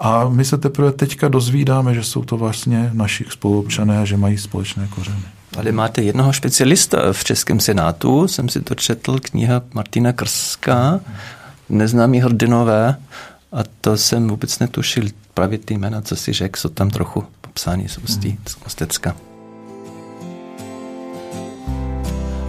[0.00, 4.38] a my se teprve teďka dozvídáme, že jsou to vlastně naši spoluobčané a že mají
[4.38, 5.22] společné kořeny.
[5.58, 11.00] Ale máte jednoho specialista v Českém senátu, jsem si to četl, kniha Martina Krská,
[11.68, 12.96] Neznámí hrdinové,
[13.52, 17.24] a to jsem vůbec netušil právě ty jména, co si řekl, jsou tam trochu
[17.58, 19.16] popsány z Ústí, z Kostecka.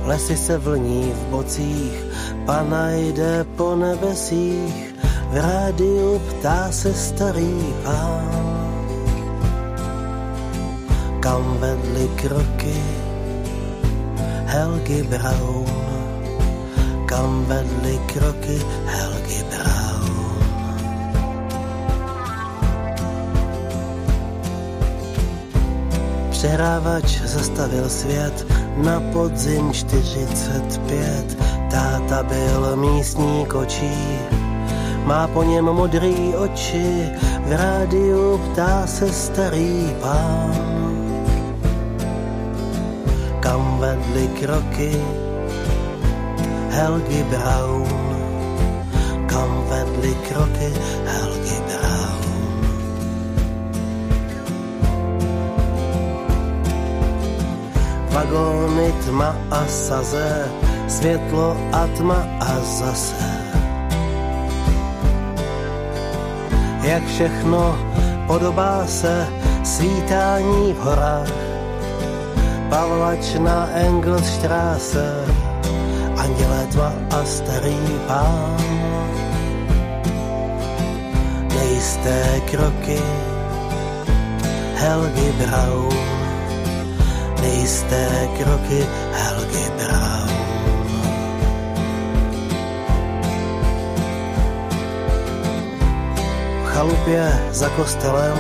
[0.06, 1.94] Lesy se vlní v bocích,
[2.46, 4.94] pana jde po nebesích,
[5.30, 8.30] v rádiu ptá se starý pán.
[11.20, 12.78] Kam vedly kroky
[14.46, 15.74] Helgi Braun,
[17.06, 20.19] kam vedly kroky Helgi Braun.
[26.40, 28.48] Přehrávač zastavil svět
[28.78, 31.38] na podzim 45.
[31.72, 34.20] Táta byl místní kočí,
[35.04, 37.10] má po něm modrý oči,
[37.44, 40.56] v rádiu ptá se starý pán.
[43.40, 44.96] Kam vedly kroky
[46.70, 48.16] Helgi Braun?
[49.28, 50.72] Kam vedly kroky
[51.06, 51.89] Helgi Braun?
[58.10, 60.52] Vagóny tma a saze,
[60.88, 63.40] světlo a tma a zase
[66.90, 67.78] jak všechno
[68.28, 69.28] podobá se
[69.64, 71.32] svítání v horách.
[72.70, 75.26] Pavlač na Engelstraße,
[76.18, 78.58] andělé tma a starý pán.
[81.56, 83.02] Nejisté kroky
[84.76, 86.19] Helgi Braun,
[87.42, 90.30] nejisté kroky Helgi Braun.
[96.80, 98.38] chalupě za kostelem,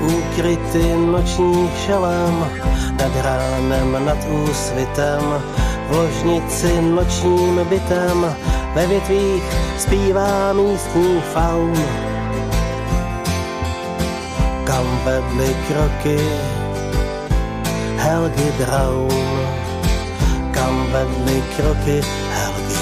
[0.00, 2.50] úkryty nočních šelem,
[2.98, 5.42] nad ránem, nad úsvitem,
[5.88, 8.36] v ložnici nočním bytem,
[8.74, 9.42] ve větvích
[9.78, 11.74] zpívá místní faun.
[14.64, 16.18] Kam vedly kroky
[18.10, 19.38] Helgi Braun,
[20.50, 22.02] kam vedly kroky
[22.34, 22.80] Helgi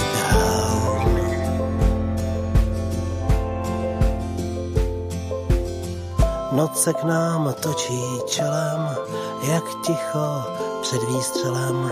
[6.53, 8.89] Noc se k nám točí čelem,
[9.43, 10.43] jak ticho
[10.83, 11.91] před výstřelem.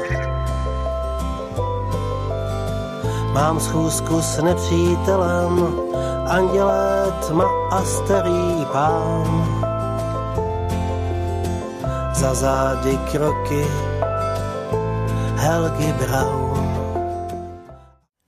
[3.33, 5.81] Mám schůzku s nepřítelem,
[6.27, 9.66] andělé tma a starý pán.
[12.27, 13.63] Za zády kroky
[15.37, 16.67] Helgi Braun.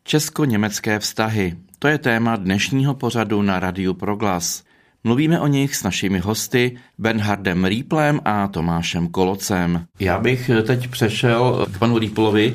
[0.04, 1.56] Česko-německé vztahy.
[1.78, 4.62] To je téma dnešního pořadu na Radiu Proglas.
[5.04, 9.86] Mluvíme o nich s našimi hosty Bernhardem Rýplem a Tomášem Kolocem.
[10.00, 12.54] Já bych teď přešel k panu Rýplovi,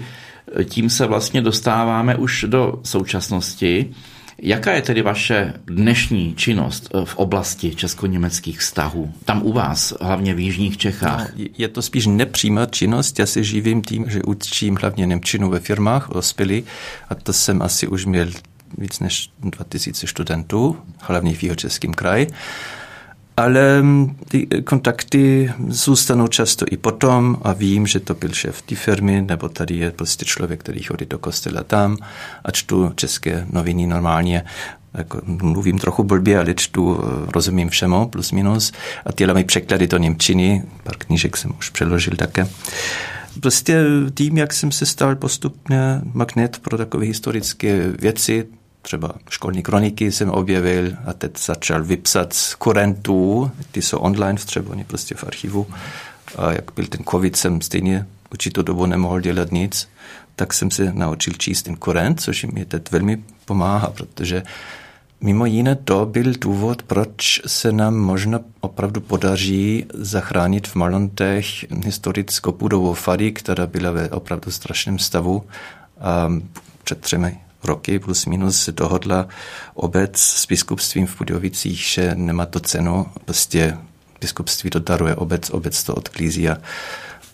[0.64, 3.94] tím se vlastně dostáváme už do současnosti.
[4.38, 9.14] Jaká je tedy vaše dnešní činnost v oblasti česko-německých vztahů?
[9.26, 11.32] Tam u vás, hlavně v Jižních Čechách.
[11.36, 13.20] No, je to spíš nepřímá činnost.
[13.20, 16.64] Já se živím tím, že učím hlavně Němčinu ve firmách, ospěli,
[17.10, 18.28] a to jsem asi už měl
[18.78, 22.28] víc než 2000 studentů, hlavně v Jihočeském kraji.
[23.38, 28.76] Ale mm, ty kontakty zůstanou často i potom a vím, že to byl šéf té
[28.76, 31.98] firmy, nebo tady je prostě člověk, který chodí do kostela tam
[32.46, 34.44] a čtu české noviny normálně.
[34.94, 37.00] Jako mluvím trochu blbě, ale čtu,
[37.36, 38.72] rozumím všemu, plus minus.
[39.06, 42.48] A tyhle mají překlady do Němčiny, pár knížek jsem už přeložil také.
[43.40, 48.46] Prostě tím, jak jsem se stal postupně magnet pro takové historické věci,
[48.84, 54.46] třeba školní kroniky jsem objevil a teď začal vypsat z kurentů, ty jsou online v
[54.46, 55.68] Třeboni, prostě v archivu.
[56.38, 59.90] A jak byl ten covid, jsem stejně určitou dobu nemohl dělat nic,
[60.36, 64.44] tak jsem se naučil číst ten kurent, což mi teď velmi pomáhá, protože
[65.24, 71.46] Mimo jiné to byl důvod, proč se nám možná opravdu podaří zachránit v Malontech
[71.86, 75.44] historickou budovu Fady, která byla ve opravdu strašném stavu.
[76.00, 76.32] A
[76.84, 79.28] před třemi roky plus minus dohodla
[79.74, 83.78] obec s biskupstvím v Budovicích, že nemá to cenu, prostě
[84.22, 86.58] biskupství to daruje obec, obec to odklízí a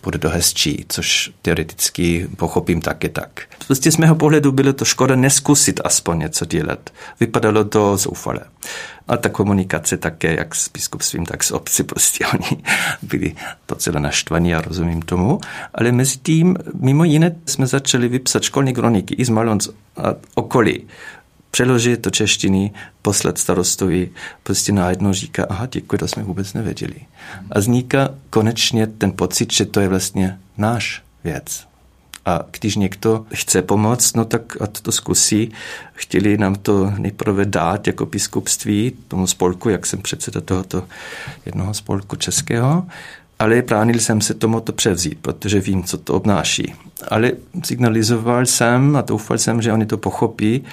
[0.04, 3.42] bude do hezčí, což teoreticky pochopím taky tak.
[3.68, 6.90] Prostě z mého pohledu bylo to škoda neskusit aspoň něco dělat.
[7.20, 8.40] Vypadalo to zoufale.
[9.08, 12.64] A ta komunikace také, jak s biskupstvím, tak s obci, prostě oni
[13.02, 13.36] byli
[13.68, 15.40] docela naštvaní, já rozumím tomu.
[15.74, 20.88] Ale mezi tím, mimo jiné, jsme začali vypsat školní kroniky i z Malonc a okolí
[21.52, 22.72] přeložit do češtiny,
[23.02, 24.10] poslat starostovi,
[24.44, 26.96] prostě najednou říká, aha, děkuji, to jsme vůbec nevěděli.
[27.52, 31.70] A vzniká konečně ten pocit, že to je vlastně náš věc.
[32.26, 35.52] A když někdo chce pomoct, no tak ať to zkusí.
[35.94, 40.88] Chtěli nám to nejprve dát jako biskupství, tomu spolku, jak jsem předseda tohoto
[41.46, 42.86] jednoho spolku českého,
[43.40, 46.74] ale plánil jsem se tomu to převzít, protože vím, co to obnáší.
[47.08, 47.32] Ale
[47.64, 50.64] signalizoval jsem a doufal jsem, že oni to pochopí,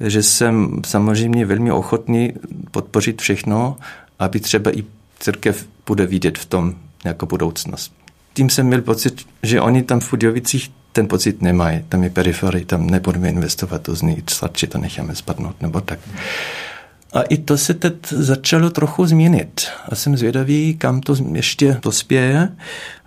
[0.00, 2.32] že jsem samozřejmě velmi ochotný
[2.70, 3.76] podpořit všechno,
[4.18, 4.84] aby třeba i
[5.18, 7.92] církev bude vidět v tom jako budoucnost.
[8.34, 11.84] Tím jsem měl pocit, že oni tam v Budovicích ten pocit nemají.
[11.88, 15.98] Tam je periferie, tam nebudeme investovat, to zní sladší, to necháme spadnout, nebo tak.
[17.12, 19.66] A i to se teď začalo trochu změnit.
[19.88, 22.48] A jsem zvědavý, kam to ještě dospěje.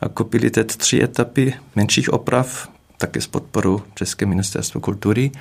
[0.01, 5.31] A byly teď tři etapy menších oprav, také s podporou České ministerstvo kultury.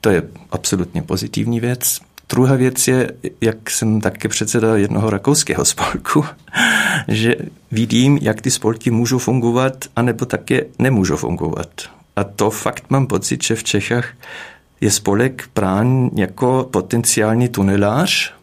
[0.00, 2.00] To je absolutně pozitivní věc.
[2.28, 3.10] Druhá věc je,
[3.40, 6.24] jak jsem také předseda jednoho rakouského spolku,
[7.08, 7.34] že
[7.70, 11.68] vidím, jak ty spolky můžou fungovat, anebo také nemůžou fungovat.
[12.16, 14.08] A to fakt mám pocit, že v Čechách
[14.82, 18.34] je spolek brán jako potenciální tunelář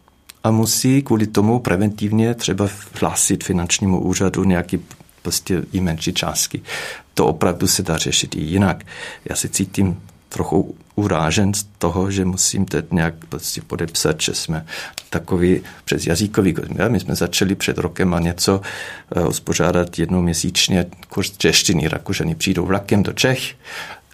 [0.44, 2.68] a musí kvůli tomu preventivně třeba
[3.00, 4.80] hlásit finančnímu úřadu nějaký
[5.22, 6.62] prostě i menší částky.
[7.14, 8.84] To opravdu se dá řešit i jinak.
[9.24, 14.66] Já se cítím trochu urážen z toho, že musím teď nějak prostě podepsat, že jsme
[15.10, 16.54] takový přes jazykový.
[16.88, 18.60] My jsme začali před rokem a něco
[19.16, 21.88] uh, uspořádat jednou měsíčně kurz češtiny.
[21.88, 23.54] Rakušani přijdou vlakem do Čech,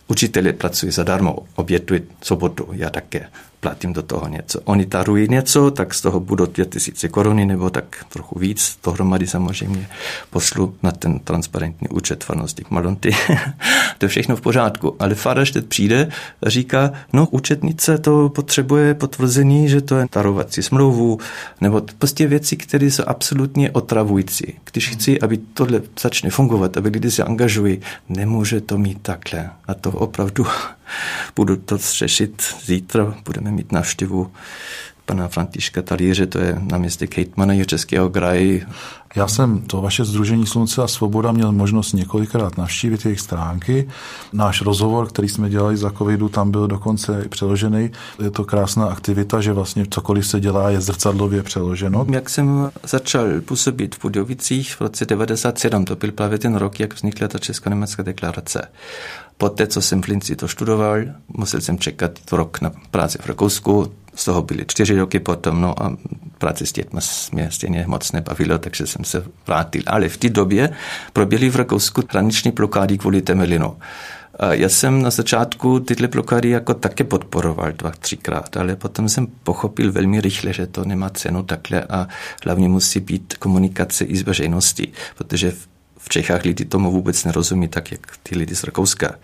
[0.08, 3.26] učitele pracují zadarmo, obětují sobotu, já také
[3.60, 4.60] platím do toho něco.
[4.64, 8.78] Oni tarují něco, tak z toho budou 2000 koruny nebo tak trochu víc.
[8.84, 9.88] Dohromady samozřejmě
[10.30, 13.10] poslu na ten transparentní účet farnosti Malonty.
[13.98, 14.96] to je všechno v pořádku.
[14.98, 16.08] Ale farář teď přijde
[16.46, 21.18] a říká, no účetnice to potřebuje potvrzení, že to je tarovací smlouvu,
[21.60, 24.54] nebo prostě věci, které jsou absolutně otravující.
[24.72, 29.50] Když chci, aby tohle začne fungovat, aby lidi se angažují, nemůže to mít takhle.
[29.68, 30.46] A to opravdu
[31.36, 34.30] budu to řešit zítra, budeme mít návštěvu
[35.06, 38.66] pana Františka Talíře, to je na městě hejtmana Českého kraje.
[39.16, 43.88] Já jsem to vaše Združení Slunce a Svoboda měl možnost několikrát navštívit jejich stránky.
[44.32, 47.90] Náš rozhovor, který jsme dělali za covidu, tam byl dokonce i přeložený.
[48.22, 52.06] Je to krásná aktivita, že vlastně cokoliv se dělá, je zrcadlově přeloženo.
[52.10, 56.94] Jak jsem začal působit v Budovicích v roce 97, to byl právě ten rok, jak
[56.94, 58.68] vznikla ta česko-německá deklarace.
[59.38, 63.92] Poté, co jsem v Linci to študoval, musel jsem čekat rok na práci v Rakousku,
[64.14, 65.96] z toho byly čtyři roky potom, no a
[66.38, 67.00] práce s dětmi
[67.32, 69.82] mě stejně moc nebavilo, takže jsem se vrátil.
[69.86, 70.70] Ale v té době
[71.12, 73.76] proběhly v Rakousku hraniční blokády kvůli Temelinu.
[74.50, 79.92] Já jsem na začátku tyhle blokády jako také podporoval dva, třikrát, ale potom jsem pochopil
[79.92, 82.08] velmi rychle, že to nemá cenu takhle a
[82.44, 85.68] hlavně musí být komunikace i s veřejností, protože v
[86.08, 89.14] Čechách lidi tomu vůbec nerozumí tak, jak ty lidi z Rakouska.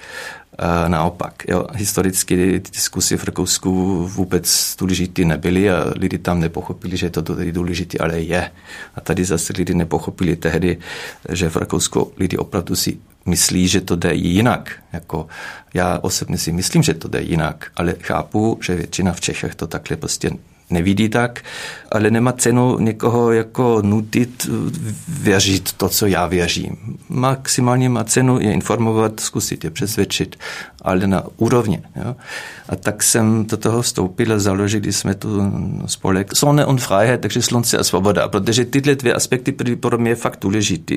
[0.59, 6.97] A naopak, jo, historicky ty diskusy v Rakousku vůbec důležité nebyly a lidi tam nepochopili,
[6.97, 8.51] že to tady důležité, ale je.
[8.95, 10.79] A tady zase lidi nepochopili tehdy,
[11.29, 14.73] že v Rakousku lidi opravdu si myslí, že to jde jinak.
[14.93, 15.27] Jako
[15.75, 19.66] já osobně si myslím, že to jde jinak, ale chápu, že většina v Čechách to
[19.66, 20.31] takhle prostě
[20.70, 21.44] nevidí tak,
[21.92, 24.50] ale nemá cenu někoho jako nutit
[25.08, 26.98] věřit to, co já věřím.
[27.08, 30.36] Maximálně má cenu je informovat, zkusit je přesvědčit,
[30.82, 31.82] ale na úrovni.
[31.96, 32.16] Jo?
[32.68, 35.52] A tak jsem do toho vstoupil a založili jsme tu
[35.86, 40.38] spolek Sonne und Freiheit, takže slunce a svoboda, protože tyhle dvě aspekty pro mě fakt
[40.40, 40.96] důležité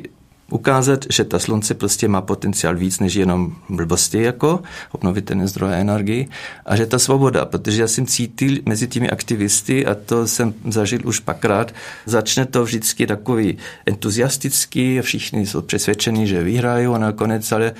[0.55, 6.25] ukázat, že ta slunce prostě má potenciál víc než jenom blbosti jako obnovitelné zdroje energie
[6.65, 10.99] a že ta svoboda, protože já jsem cítil mezi těmi aktivisty a to jsem zažil
[11.03, 11.75] už pakrát,
[12.05, 17.73] začne to vždycky takový entuziastický všichni jsou přesvědčení, že vyhrají a nakonec ale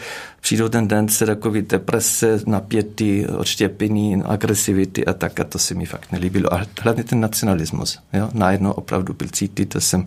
[0.46, 5.86] přijdou ten den se takový deprese, napětí, odštěpení, agresivity a tak a to se mi
[5.86, 6.54] fakt nelíbilo.
[6.54, 10.06] A hlavně ten nacionalismus, jo, najednou opravdu byl cítit, to jsem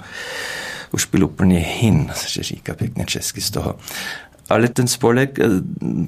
[0.93, 3.75] už byl úplně hin, že říká pěkně česky z toho.
[4.49, 5.45] Ale ten spolek eh,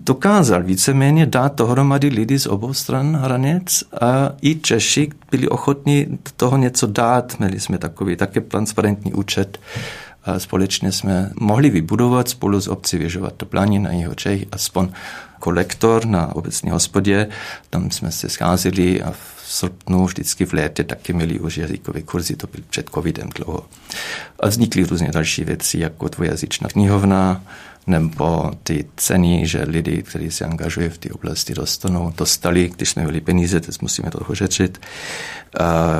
[0.04, 6.56] dokázal víceméně dát dohromady lidi z obou stran hranic a i Češi byli ochotní toho
[6.56, 7.38] něco dát.
[7.38, 9.58] Měli jsme takový také transparentní účet
[10.38, 14.88] společně jsme mohli vybudovat spolu s obcí Věžovat Toplání na jeho Čech aspoň
[15.38, 17.28] kolektor na obecní hospodě.
[17.70, 22.36] Tam jsme se scházeli a v srpnu, vždycky v létě taky měli už jazykové kurzy,
[22.36, 23.66] to byl před covidem dlouho.
[24.40, 27.42] A vznikly různě další věci, jako dvojazyčná knihovna,
[27.86, 33.02] nebo ty ceny, že lidi, kteří se angažují v té oblasti, dostanou, dostali, když jsme
[33.02, 34.80] měli peníze, teď musíme to řečit,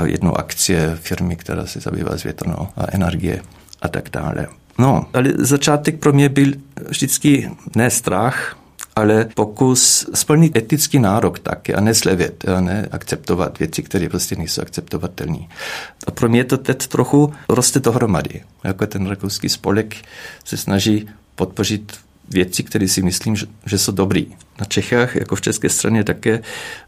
[0.04, 3.42] jednu akcie firmy, která se zabývá s větrnou a energie
[3.82, 4.46] a tak dále.
[4.78, 6.52] No, ale začátek pro mě byl
[6.88, 8.56] vždycky ne strach,
[8.96, 14.62] ale pokus splnit etický nárok taky a neslevět, a ne akceptovat věci, které prostě nejsou
[14.62, 15.38] akceptovatelné.
[16.06, 18.42] A pro mě to teď trochu roste dohromady.
[18.64, 19.96] Jako ten rakouský spolek
[20.44, 21.92] se snaží podpořit
[22.30, 24.26] věci, které si myslím, že, že jsou dobrý.
[24.60, 26.40] Na Čechách, jako v české straně, také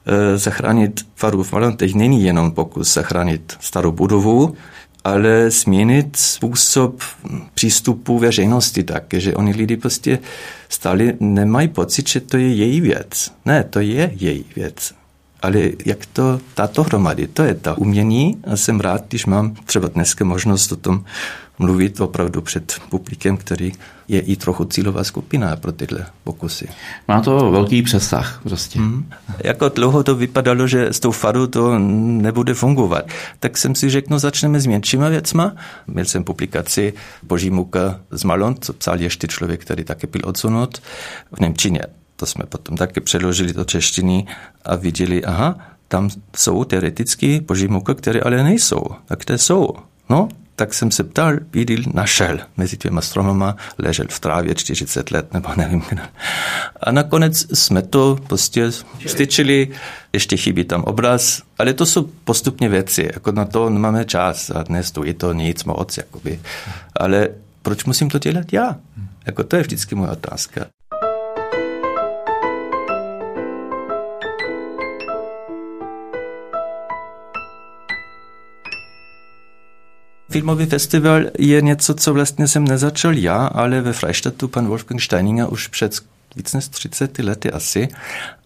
[0.06, 4.56] e, zachránit faru v Malontech není jenom pokus zachránit starou budovu,
[5.04, 7.00] ale změnit způsob
[7.54, 10.18] přístupu veřejnosti tak, že oni lidi prostě
[10.68, 13.32] stále nemají pocit, že to je její věc.
[13.44, 14.94] Ne, to je její věc.
[15.42, 19.88] Ale jak to tato hromady, to je ta umění a jsem rád, když mám třeba
[19.88, 21.04] dneska možnost o tom
[21.58, 23.72] mluvit opravdu před publikem, který
[24.08, 26.68] je i trochu cílová skupina pro tyhle pokusy.
[27.08, 28.78] Má to velký přesah prostě.
[28.78, 29.10] Hmm.
[29.44, 33.04] Jako dlouho to vypadalo, že s tou fadu to nebude fungovat.
[33.40, 35.52] Tak jsem si řekl, no začneme s menšíma věcma.
[35.86, 36.92] Měl jsem publikaci
[37.22, 40.78] Boží muka z Malon, co psal ještě člověk, který také byl odsunut
[41.32, 41.80] v Němčině.
[42.16, 44.26] To jsme potom také přeložili do češtiny
[44.64, 48.84] a viděli, aha, tam jsou teoreticky boží muka, které ale nejsou.
[49.06, 49.68] Tak kde jsou?
[50.10, 52.38] No, tak jsem se ptal, viděl, našel.
[52.56, 55.82] Mezi dvěma stromama ležel v trávě 40 let, nebo nevím.
[56.80, 58.70] A nakonec jsme to prostě
[59.06, 59.68] styčili,
[60.12, 64.62] ještě chybí tam obraz, ale to jsou postupně věci, jako na to nemáme čas a
[64.62, 66.40] dnes je to nic moc, jakoby.
[66.96, 67.28] Ale
[67.62, 68.76] proč musím to dělat já?
[69.26, 70.66] Jako to je vždycky moje otázka.
[80.32, 85.46] Filmový festival je něco, co vlastně jsem nezačal já, ale ve Freistatu pan Wolfgang Steininger
[85.50, 86.00] už před
[86.36, 87.88] víc než 30 lety asi,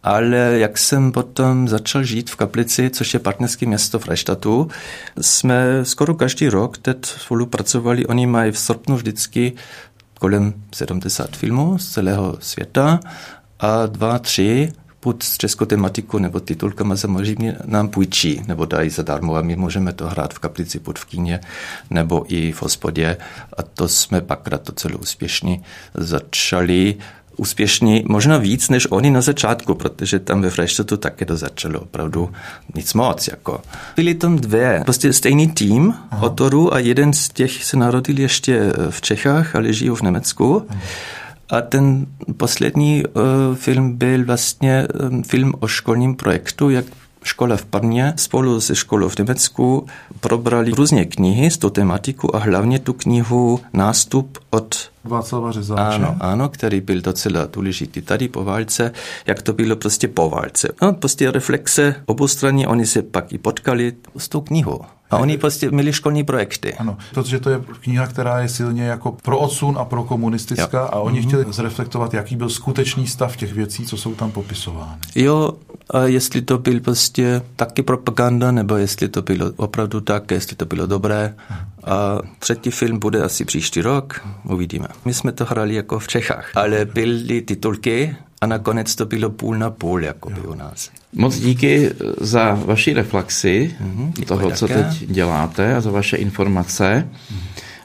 [0.03, 4.68] ale jak jsem potom začal žít v Kaplici, což je partnerské město Freistatu,
[5.20, 8.07] jsme skoro každý rok teď spolupracovali.
[8.07, 9.53] Oni mají v srpnu vždycky
[10.18, 13.01] kolem 70 filmů z celého světa
[13.61, 14.72] a dva, tři
[15.07, 19.93] buď s českou tematikou nebo titulkama samozřejmě nám půjčí nebo dají zadarmo a my můžeme
[19.93, 21.41] to hrát v kaplici pod v kíně
[21.91, 23.17] nebo i v hospodě
[23.57, 25.61] a to jsme pakrát docela úspěšně
[25.95, 26.95] začali
[27.37, 32.33] úspěšní, možná víc než oni na začátku, protože tam ve Freštatu také to začalo opravdu
[32.75, 33.29] nic moc.
[33.29, 33.61] Jako.
[33.97, 39.01] Byli tam dvě, prostě stejný tým autorů a jeden z těch se narodil ještě v
[39.01, 40.67] Čechách, ale žijou v Německu.
[40.69, 40.81] Aha.
[41.51, 46.85] A ten poslední uh, film byl vlastně um, film o školním projektu, jak
[47.25, 49.87] škola v Parně spolu se školou v Německu
[50.21, 55.97] probrali různé knihy s tou tematiku a hlavně tu knihu Nástup od Václava Řezáče.
[55.97, 58.93] Ano, ano, který byl docela důležitý tady po válce,
[59.27, 60.69] jak to bylo prostě po válce.
[60.83, 64.81] No, prostě reflexe oboustranně, oni se pak i potkali s tou knihou.
[65.11, 66.75] A oni prostě měli školní projekty.
[66.75, 70.89] Ano, protože to je kniha, která je silně jako pro odsun a pro komunistická jo.
[70.93, 71.27] a oni mm-hmm.
[71.27, 75.01] chtěli zreflektovat, jaký byl skutečný stav těch věcí, co jsou tam popisovány.
[75.15, 75.53] Jo,
[75.91, 80.67] a jestli to byl prostě taky propaganda, nebo jestli to bylo opravdu tak, jestli to
[80.67, 81.35] bylo dobré.
[81.85, 84.89] A třetí film bude asi příští rok, uvidíme.
[85.05, 89.57] My jsme to hrali jako v Čechách, ale byly titulky a nakonec to bylo půl
[89.59, 90.91] na půl, jako by u nás.
[91.12, 97.09] Moc díky za vaši reflexi mm-hmm, toho, co teď děláte a za vaše informace.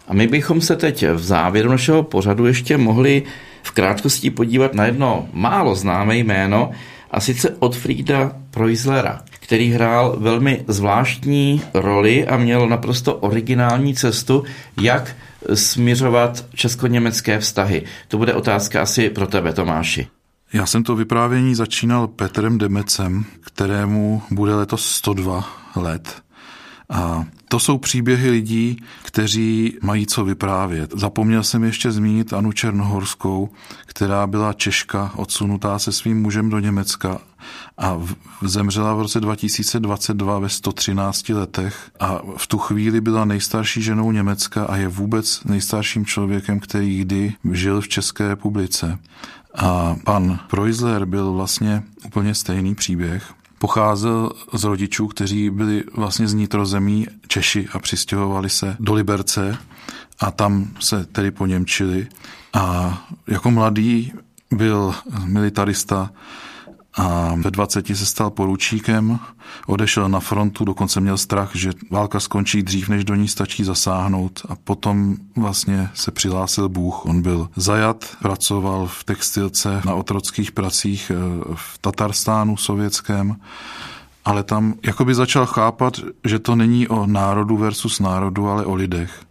[0.07, 3.23] A my bychom se teď v závěru našeho pořadu ještě mohli
[3.63, 6.71] v krátkosti podívat na jedno málo známé jméno,
[7.11, 14.43] a sice od Frieda Preuslera, který hrál velmi zvláštní roli a měl naprosto originální cestu,
[14.81, 15.15] jak
[15.53, 17.83] směřovat česko-německé vztahy.
[18.07, 20.07] To bude otázka asi pro tebe, Tomáši.
[20.53, 26.23] Já jsem to vyprávění začínal Petrem Demecem, kterému bude letos 102 let.
[26.89, 30.93] A to jsou příběhy lidí, kteří mají co vyprávět.
[30.95, 33.49] Zapomněl jsem ještě zmínit Anu Černohorskou,
[33.85, 37.21] která byla Češka, odsunutá se svým mužem do Německa
[37.77, 38.01] a
[38.41, 44.65] zemřela v roce 2022 ve 113 letech a v tu chvíli byla nejstarší ženou Německa
[44.65, 48.99] a je vůbec nejstarším člověkem, který kdy žil v České republice.
[49.55, 53.33] A pan Preusler byl vlastně úplně stejný příběh.
[53.57, 59.57] Pocházel z rodičů, kteří byli vlastně z nitrozemí Češi a přistěhovali se do Liberce
[60.19, 62.07] a tam se tedy poněmčili.
[62.53, 62.97] A
[63.27, 64.13] jako mladý
[64.51, 64.95] byl
[65.25, 66.11] militarista
[66.93, 69.19] a ve 20 se stal poručíkem,
[69.67, 74.41] odešel na frontu, dokonce měl strach, že válka skončí dřív, než do ní stačí zasáhnout
[74.49, 77.05] a potom vlastně se přihlásil Bůh.
[77.05, 81.15] On byl zajat, pracoval v textilce na otrockých pracích eh,
[81.55, 83.35] v Tatarstánu sovětském,
[84.25, 89.23] ale tam jakoby začal chápat, že to není o národu versus národu, ale o lidech.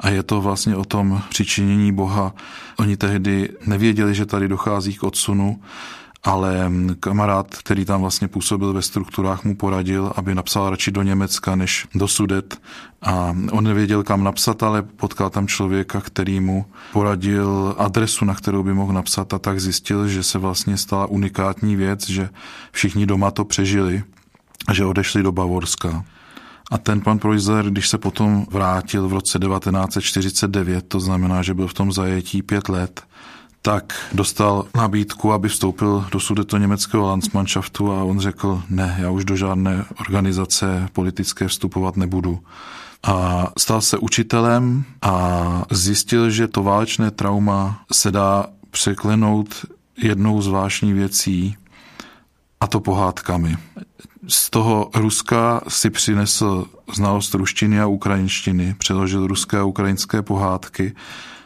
[0.00, 2.32] A je to vlastně o tom přičinění Boha.
[2.78, 5.60] Oni tehdy nevěděli, že tady dochází k odsunu
[6.22, 11.56] ale kamarád, který tam vlastně působil ve strukturách, mu poradil, aby napsal radši do Německa
[11.56, 12.60] než do Sudet.
[13.02, 18.62] A on nevěděl, kam napsat, ale potkal tam člověka, který mu poradil adresu, na kterou
[18.62, 22.28] by mohl napsat a tak zjistil, že se vlastně stala unikátní věc, že
[22.72, 24.02] všichni doma to přežili
[24.68, 26.04] a že odešli do Bavorska.
[26.70, 31.68] A ten pan Preuser, když se potom vrátil v roce 1949, to znamená, že byl
[31.68, 33.02] v tom zajetí pět let,
[33.62, 39.24] tak dostal nabídku, aby vstoupil do sudeto německého Landsmannschaftu a on řekl, ne, já už
[39.24, 42.40] do žádné organizace politické vstupovat nebudu.
[43.02, 49.64] a stal se učitelem a zjistil, že to válečné trauma se dá překlenout
[50.02, 51.56] jednou zvláštní věcí,
[52.60, 53.56] a to pohádkami.
[54.28, 60.94] Z toho Ruska si přinesl znalost ruštiny a ukrajinštiny, přeložil ruské a ukrajinské pohádky,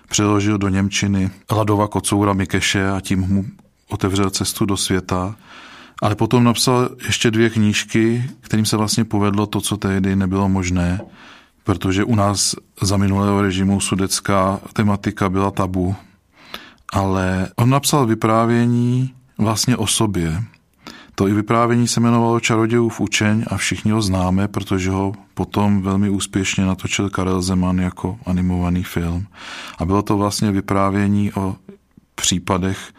[0.08, 3.44] přeložil do Němčiny Ladova Kocoura Mikeše a tím mu
[3.88, 5.36] otevřel cestu do světa.
[6.02, 11.00] Ale potom napsal ještě dvě knížky, kterým se vlastně povedlo to, co tehdy nebylo možné,
[11.64, 15.96] protože u nás za minulého režimu sudecká tematika byla tabu.
[16.92, 20.44] Ale on napsal vyprávění vlastně o sobě.
[21.14, 26.10] To i vyprávění se jmenovalo Čarodějův učeň a všichni ho známe, protože ho potom velmi
[26.10, 29.26] úspěšně natočil Karel Zeman jako animovaný film.
[29.78, 31.56] A bylo to vlastně vyprávění o
[32.14, 32.92] případech,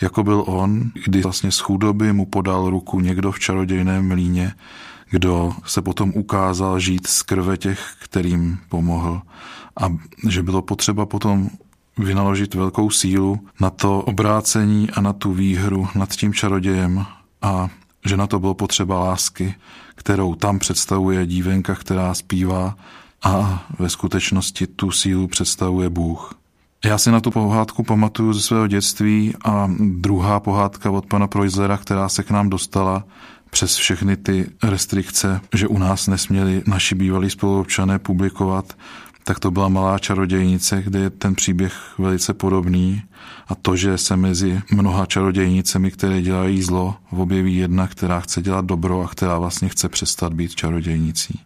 [0.00, 4.54] jako byl on, kdy vlastně z chudoby mu podal ruku někdo v čarodějném mlíně,
[5.10, 9.22] kdo se potom ukázal žít z krve těch, kterým pomohl.
[9.82, 9.96] A
[10.28, 11.50] že bylo potřeba potom
[11.98, 17.06] vynaložit velkou sílu na to obrácení a na tu výhru nad tím čarodějem
[17.42, 17.68] a
[18.04, 19.54] že na to bylo potřeba lásky,
[19.94, 22.76] kterou tam představuje dívenka, která zpívá
[23.22, 26.34] a ve skutečnosti tu sílu představuje Bůh.
[26.84, 31.76] Já si na tu pohádku pamatuju ze svého dětství a druhá pohádka od pana Projzera,
[31.76, 33.04] která se k nám dostala
[33.50, 38.76] přes všechny ty restrikce, že u nás nesměli naši bývalí spoluobčané publikovat,
[39.30, 43.02] tak to byla Malá čarodějnice, kde je ten příběh velice podobný
[43.48, 48.64] a to, že se mezi mnoha čarodějnicemi, které dělají zlo, objeví jedna, která chce dělat
[48.64, 51.40] dobro a která vlastně chce přestat být čarodějnicí.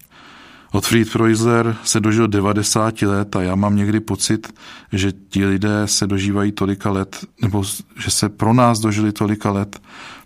[0.72, 4.55] Otfried Freusler se dožil 90 let a já mám někdy pocit,
[4.93, 7.64] že ti lidé se dožívají tolika let, nebo
[7.99, 9.80] že se pro nás dožili tolika let,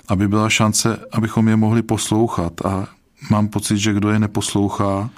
[0.09, 2.89] aby byla šance, abychom je mohli poslouchat a
[3.31, 5.11] mám pocit, že kdo je neposlouchá,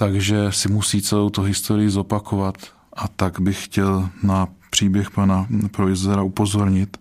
[0.00, 2.56] takže si musí celou tu historii zopakovat.
[2.92, 6.96] A tak bych chtěl na příběh pana Proizera upozornit.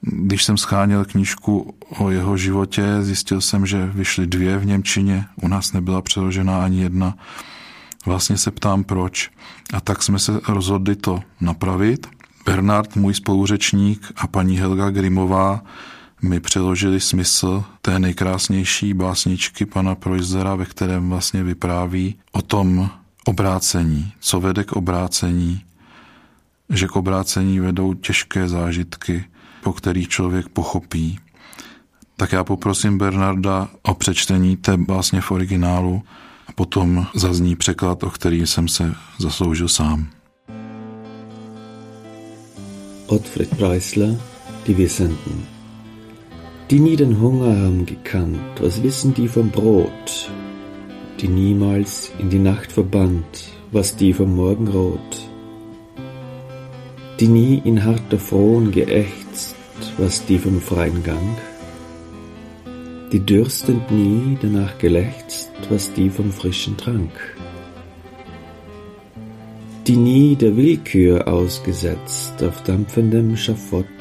[0.00, 5.48] Když jsem scháněl knížku o jeho životě, zjistil jsem, že vyšly dvě v Němčině, u
[5.48, 7.14] nás nebyla přeložena ani jedna.
[8.06, 9.30] Vlastně se ptám proč.
[9.74, 12.06] A tak jsme se rozhodli to napravit.
[12.46, 15.62] Bernard, můj spoluřečník a paní Helga Grimová
[16.22, 22.90] mi přeložili smysl té nejkrásnější básničky pana Proizera, ve kterém vlastně vypráví o tom
[23.24, 25.60] obrácení, co vede k obrácení,
[26.70, 29.24] že k obrácení vedou těžké zážitky,
[29.62, 31.18] po kterých člověk pochopí.
[32.16, 36.02] Tak já poprosím Bernarda o přečtení té básně v originálu
[36.46, 40.06] a potom zazní překlad, o který jsem se zasloužil sám.
[43.06, 44.20] Otfried Preisler,
[44.66, 45.59] Die Wissenden
[46.70, 50.30] Die nie den Hunger haben gekannt, was wissen die vom Brot?
[51.20, 55.16] Die niemals in die Nacht verbannt, was die vom Morgenrot?
[57.18, 59.56] Die nie in harter Frohn geächtzt,
[59.98, 61.36] was die vom freien Gang?
[63.10, 67.36] Die dürstend nie danach gelächzt, was die vom frischen Trank?
[69.88, 73.99] Die nie der Willkür ausgesetzt auf dampfendem Schafott,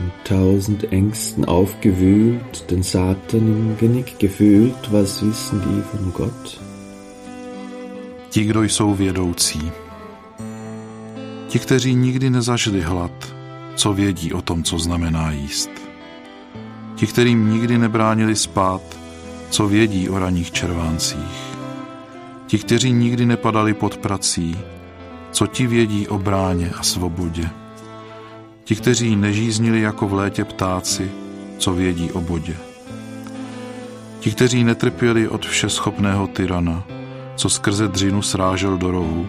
[0.00, 6.60] von tausend Ängsten aufgewühlt, den Satan im Genick gefühlt, was wissen die von Gott?
[8.30, 9.72] Ti, kdo jsou vědoucí.
[11.48, 13.34] Ti, kteří nikdy nezažili hlad,
[13.74, 15.70] co vědí o tom, co znamená jíst.
[16.94, 18.82] Ti, kterým nikdy nebránili spát,
[19.50, 21.56] co vědí o raných červáncích.
[22.46, 24.56] Ti, kteří nikdy nepadali pod prací,
[25.32, 27.59] co ti vědí o bráně a svobodě.
[28.70, 31.10] Ti, kteří nežíznili jako v létě ptáci,
[31.58, 32.56] co vědí o bodě.
[34.20, 36.84] Ti, kteří netrpěli od všeschopného tyrana,
[37.36, 39.26] co skrze dřinu srážel do rohu,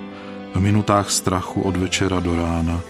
[0.55, 2.81] v minutách strachu od večera do rána,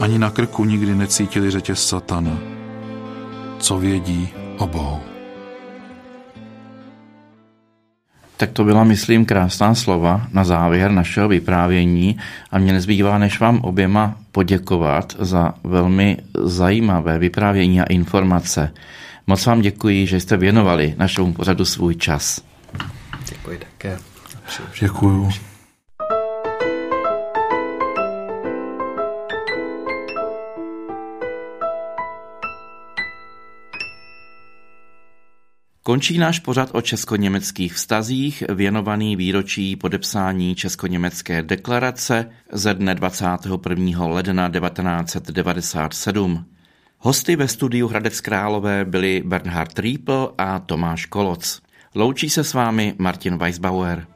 [0.00, 2.38] ani na krku nikdy necítili řetěz satana,
[3.58, 5.17] co vědí o Bohu.
[8.38, 12.18] Tak to byla, myslím, krásná slova na závěr našeho vyprávění
[12.50, 18.72] a mě nezbývá, než vám oběma poděkovat za velmi zajímavé vyprávění a informace.
[19.26, 22.40] Moc vám děkuji, že jste věnovali našemu pořadu svůj čas.
[23.28, 23.98] Děkuji také.
[24.80, 25.47] Děkuji.
[35.88, 44.06] Končí náš pořad o česko-německých vztazích, věnovaný výročí podepsání česko-německé deklarace ze dne 21.
[44.06, 46.44] ledna 1997.
[46.98, 51.62] Hosty ve studiu Hradec Králové byli Bernhard Riepel a Tomáš Koloc.
[51.94, 54.06] Loučí se s vámi Martin Weisbauer.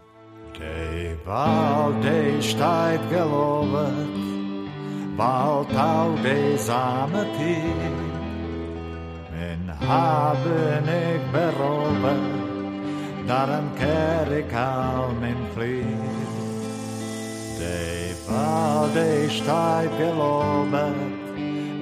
[0.59, 4.11] Die Wald, die steigt gelovet,
[5.17, 8.12] Wald au die Same tief, Min
[9.89, 12.23] haben ich beraubt,
[13.27, 16.11] darum kehr ich kaum in Frieden.
[17.59, 20.95] Die Wald ist steif gelobet,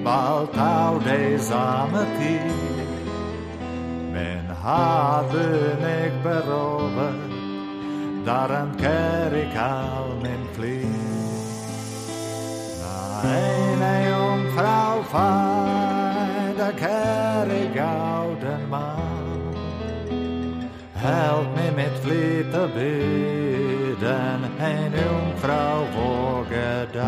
[0.03, 2.89] bald auch die same tief.
[4.13, 7.15] Mein haben ich beraubt,
[8.25, 11.21] darum kehr ich kaum in Frieden.
[13.23, 15.90] Eine Jungfrau fahrt,
[16.61, 19.55] da kjære gauden mann.
[20.93, 27.01] Help meg mitt lite byden, en jungfrau vågedan.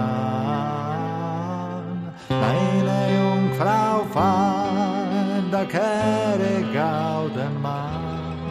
[2.29, 8.41] Eine jungfrau fann da kjære gauden mann.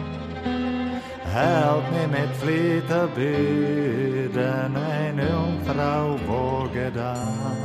[1.35, 4.75] Help me mit lite eine
[5.07, 7.62] en jungfrau vågedan.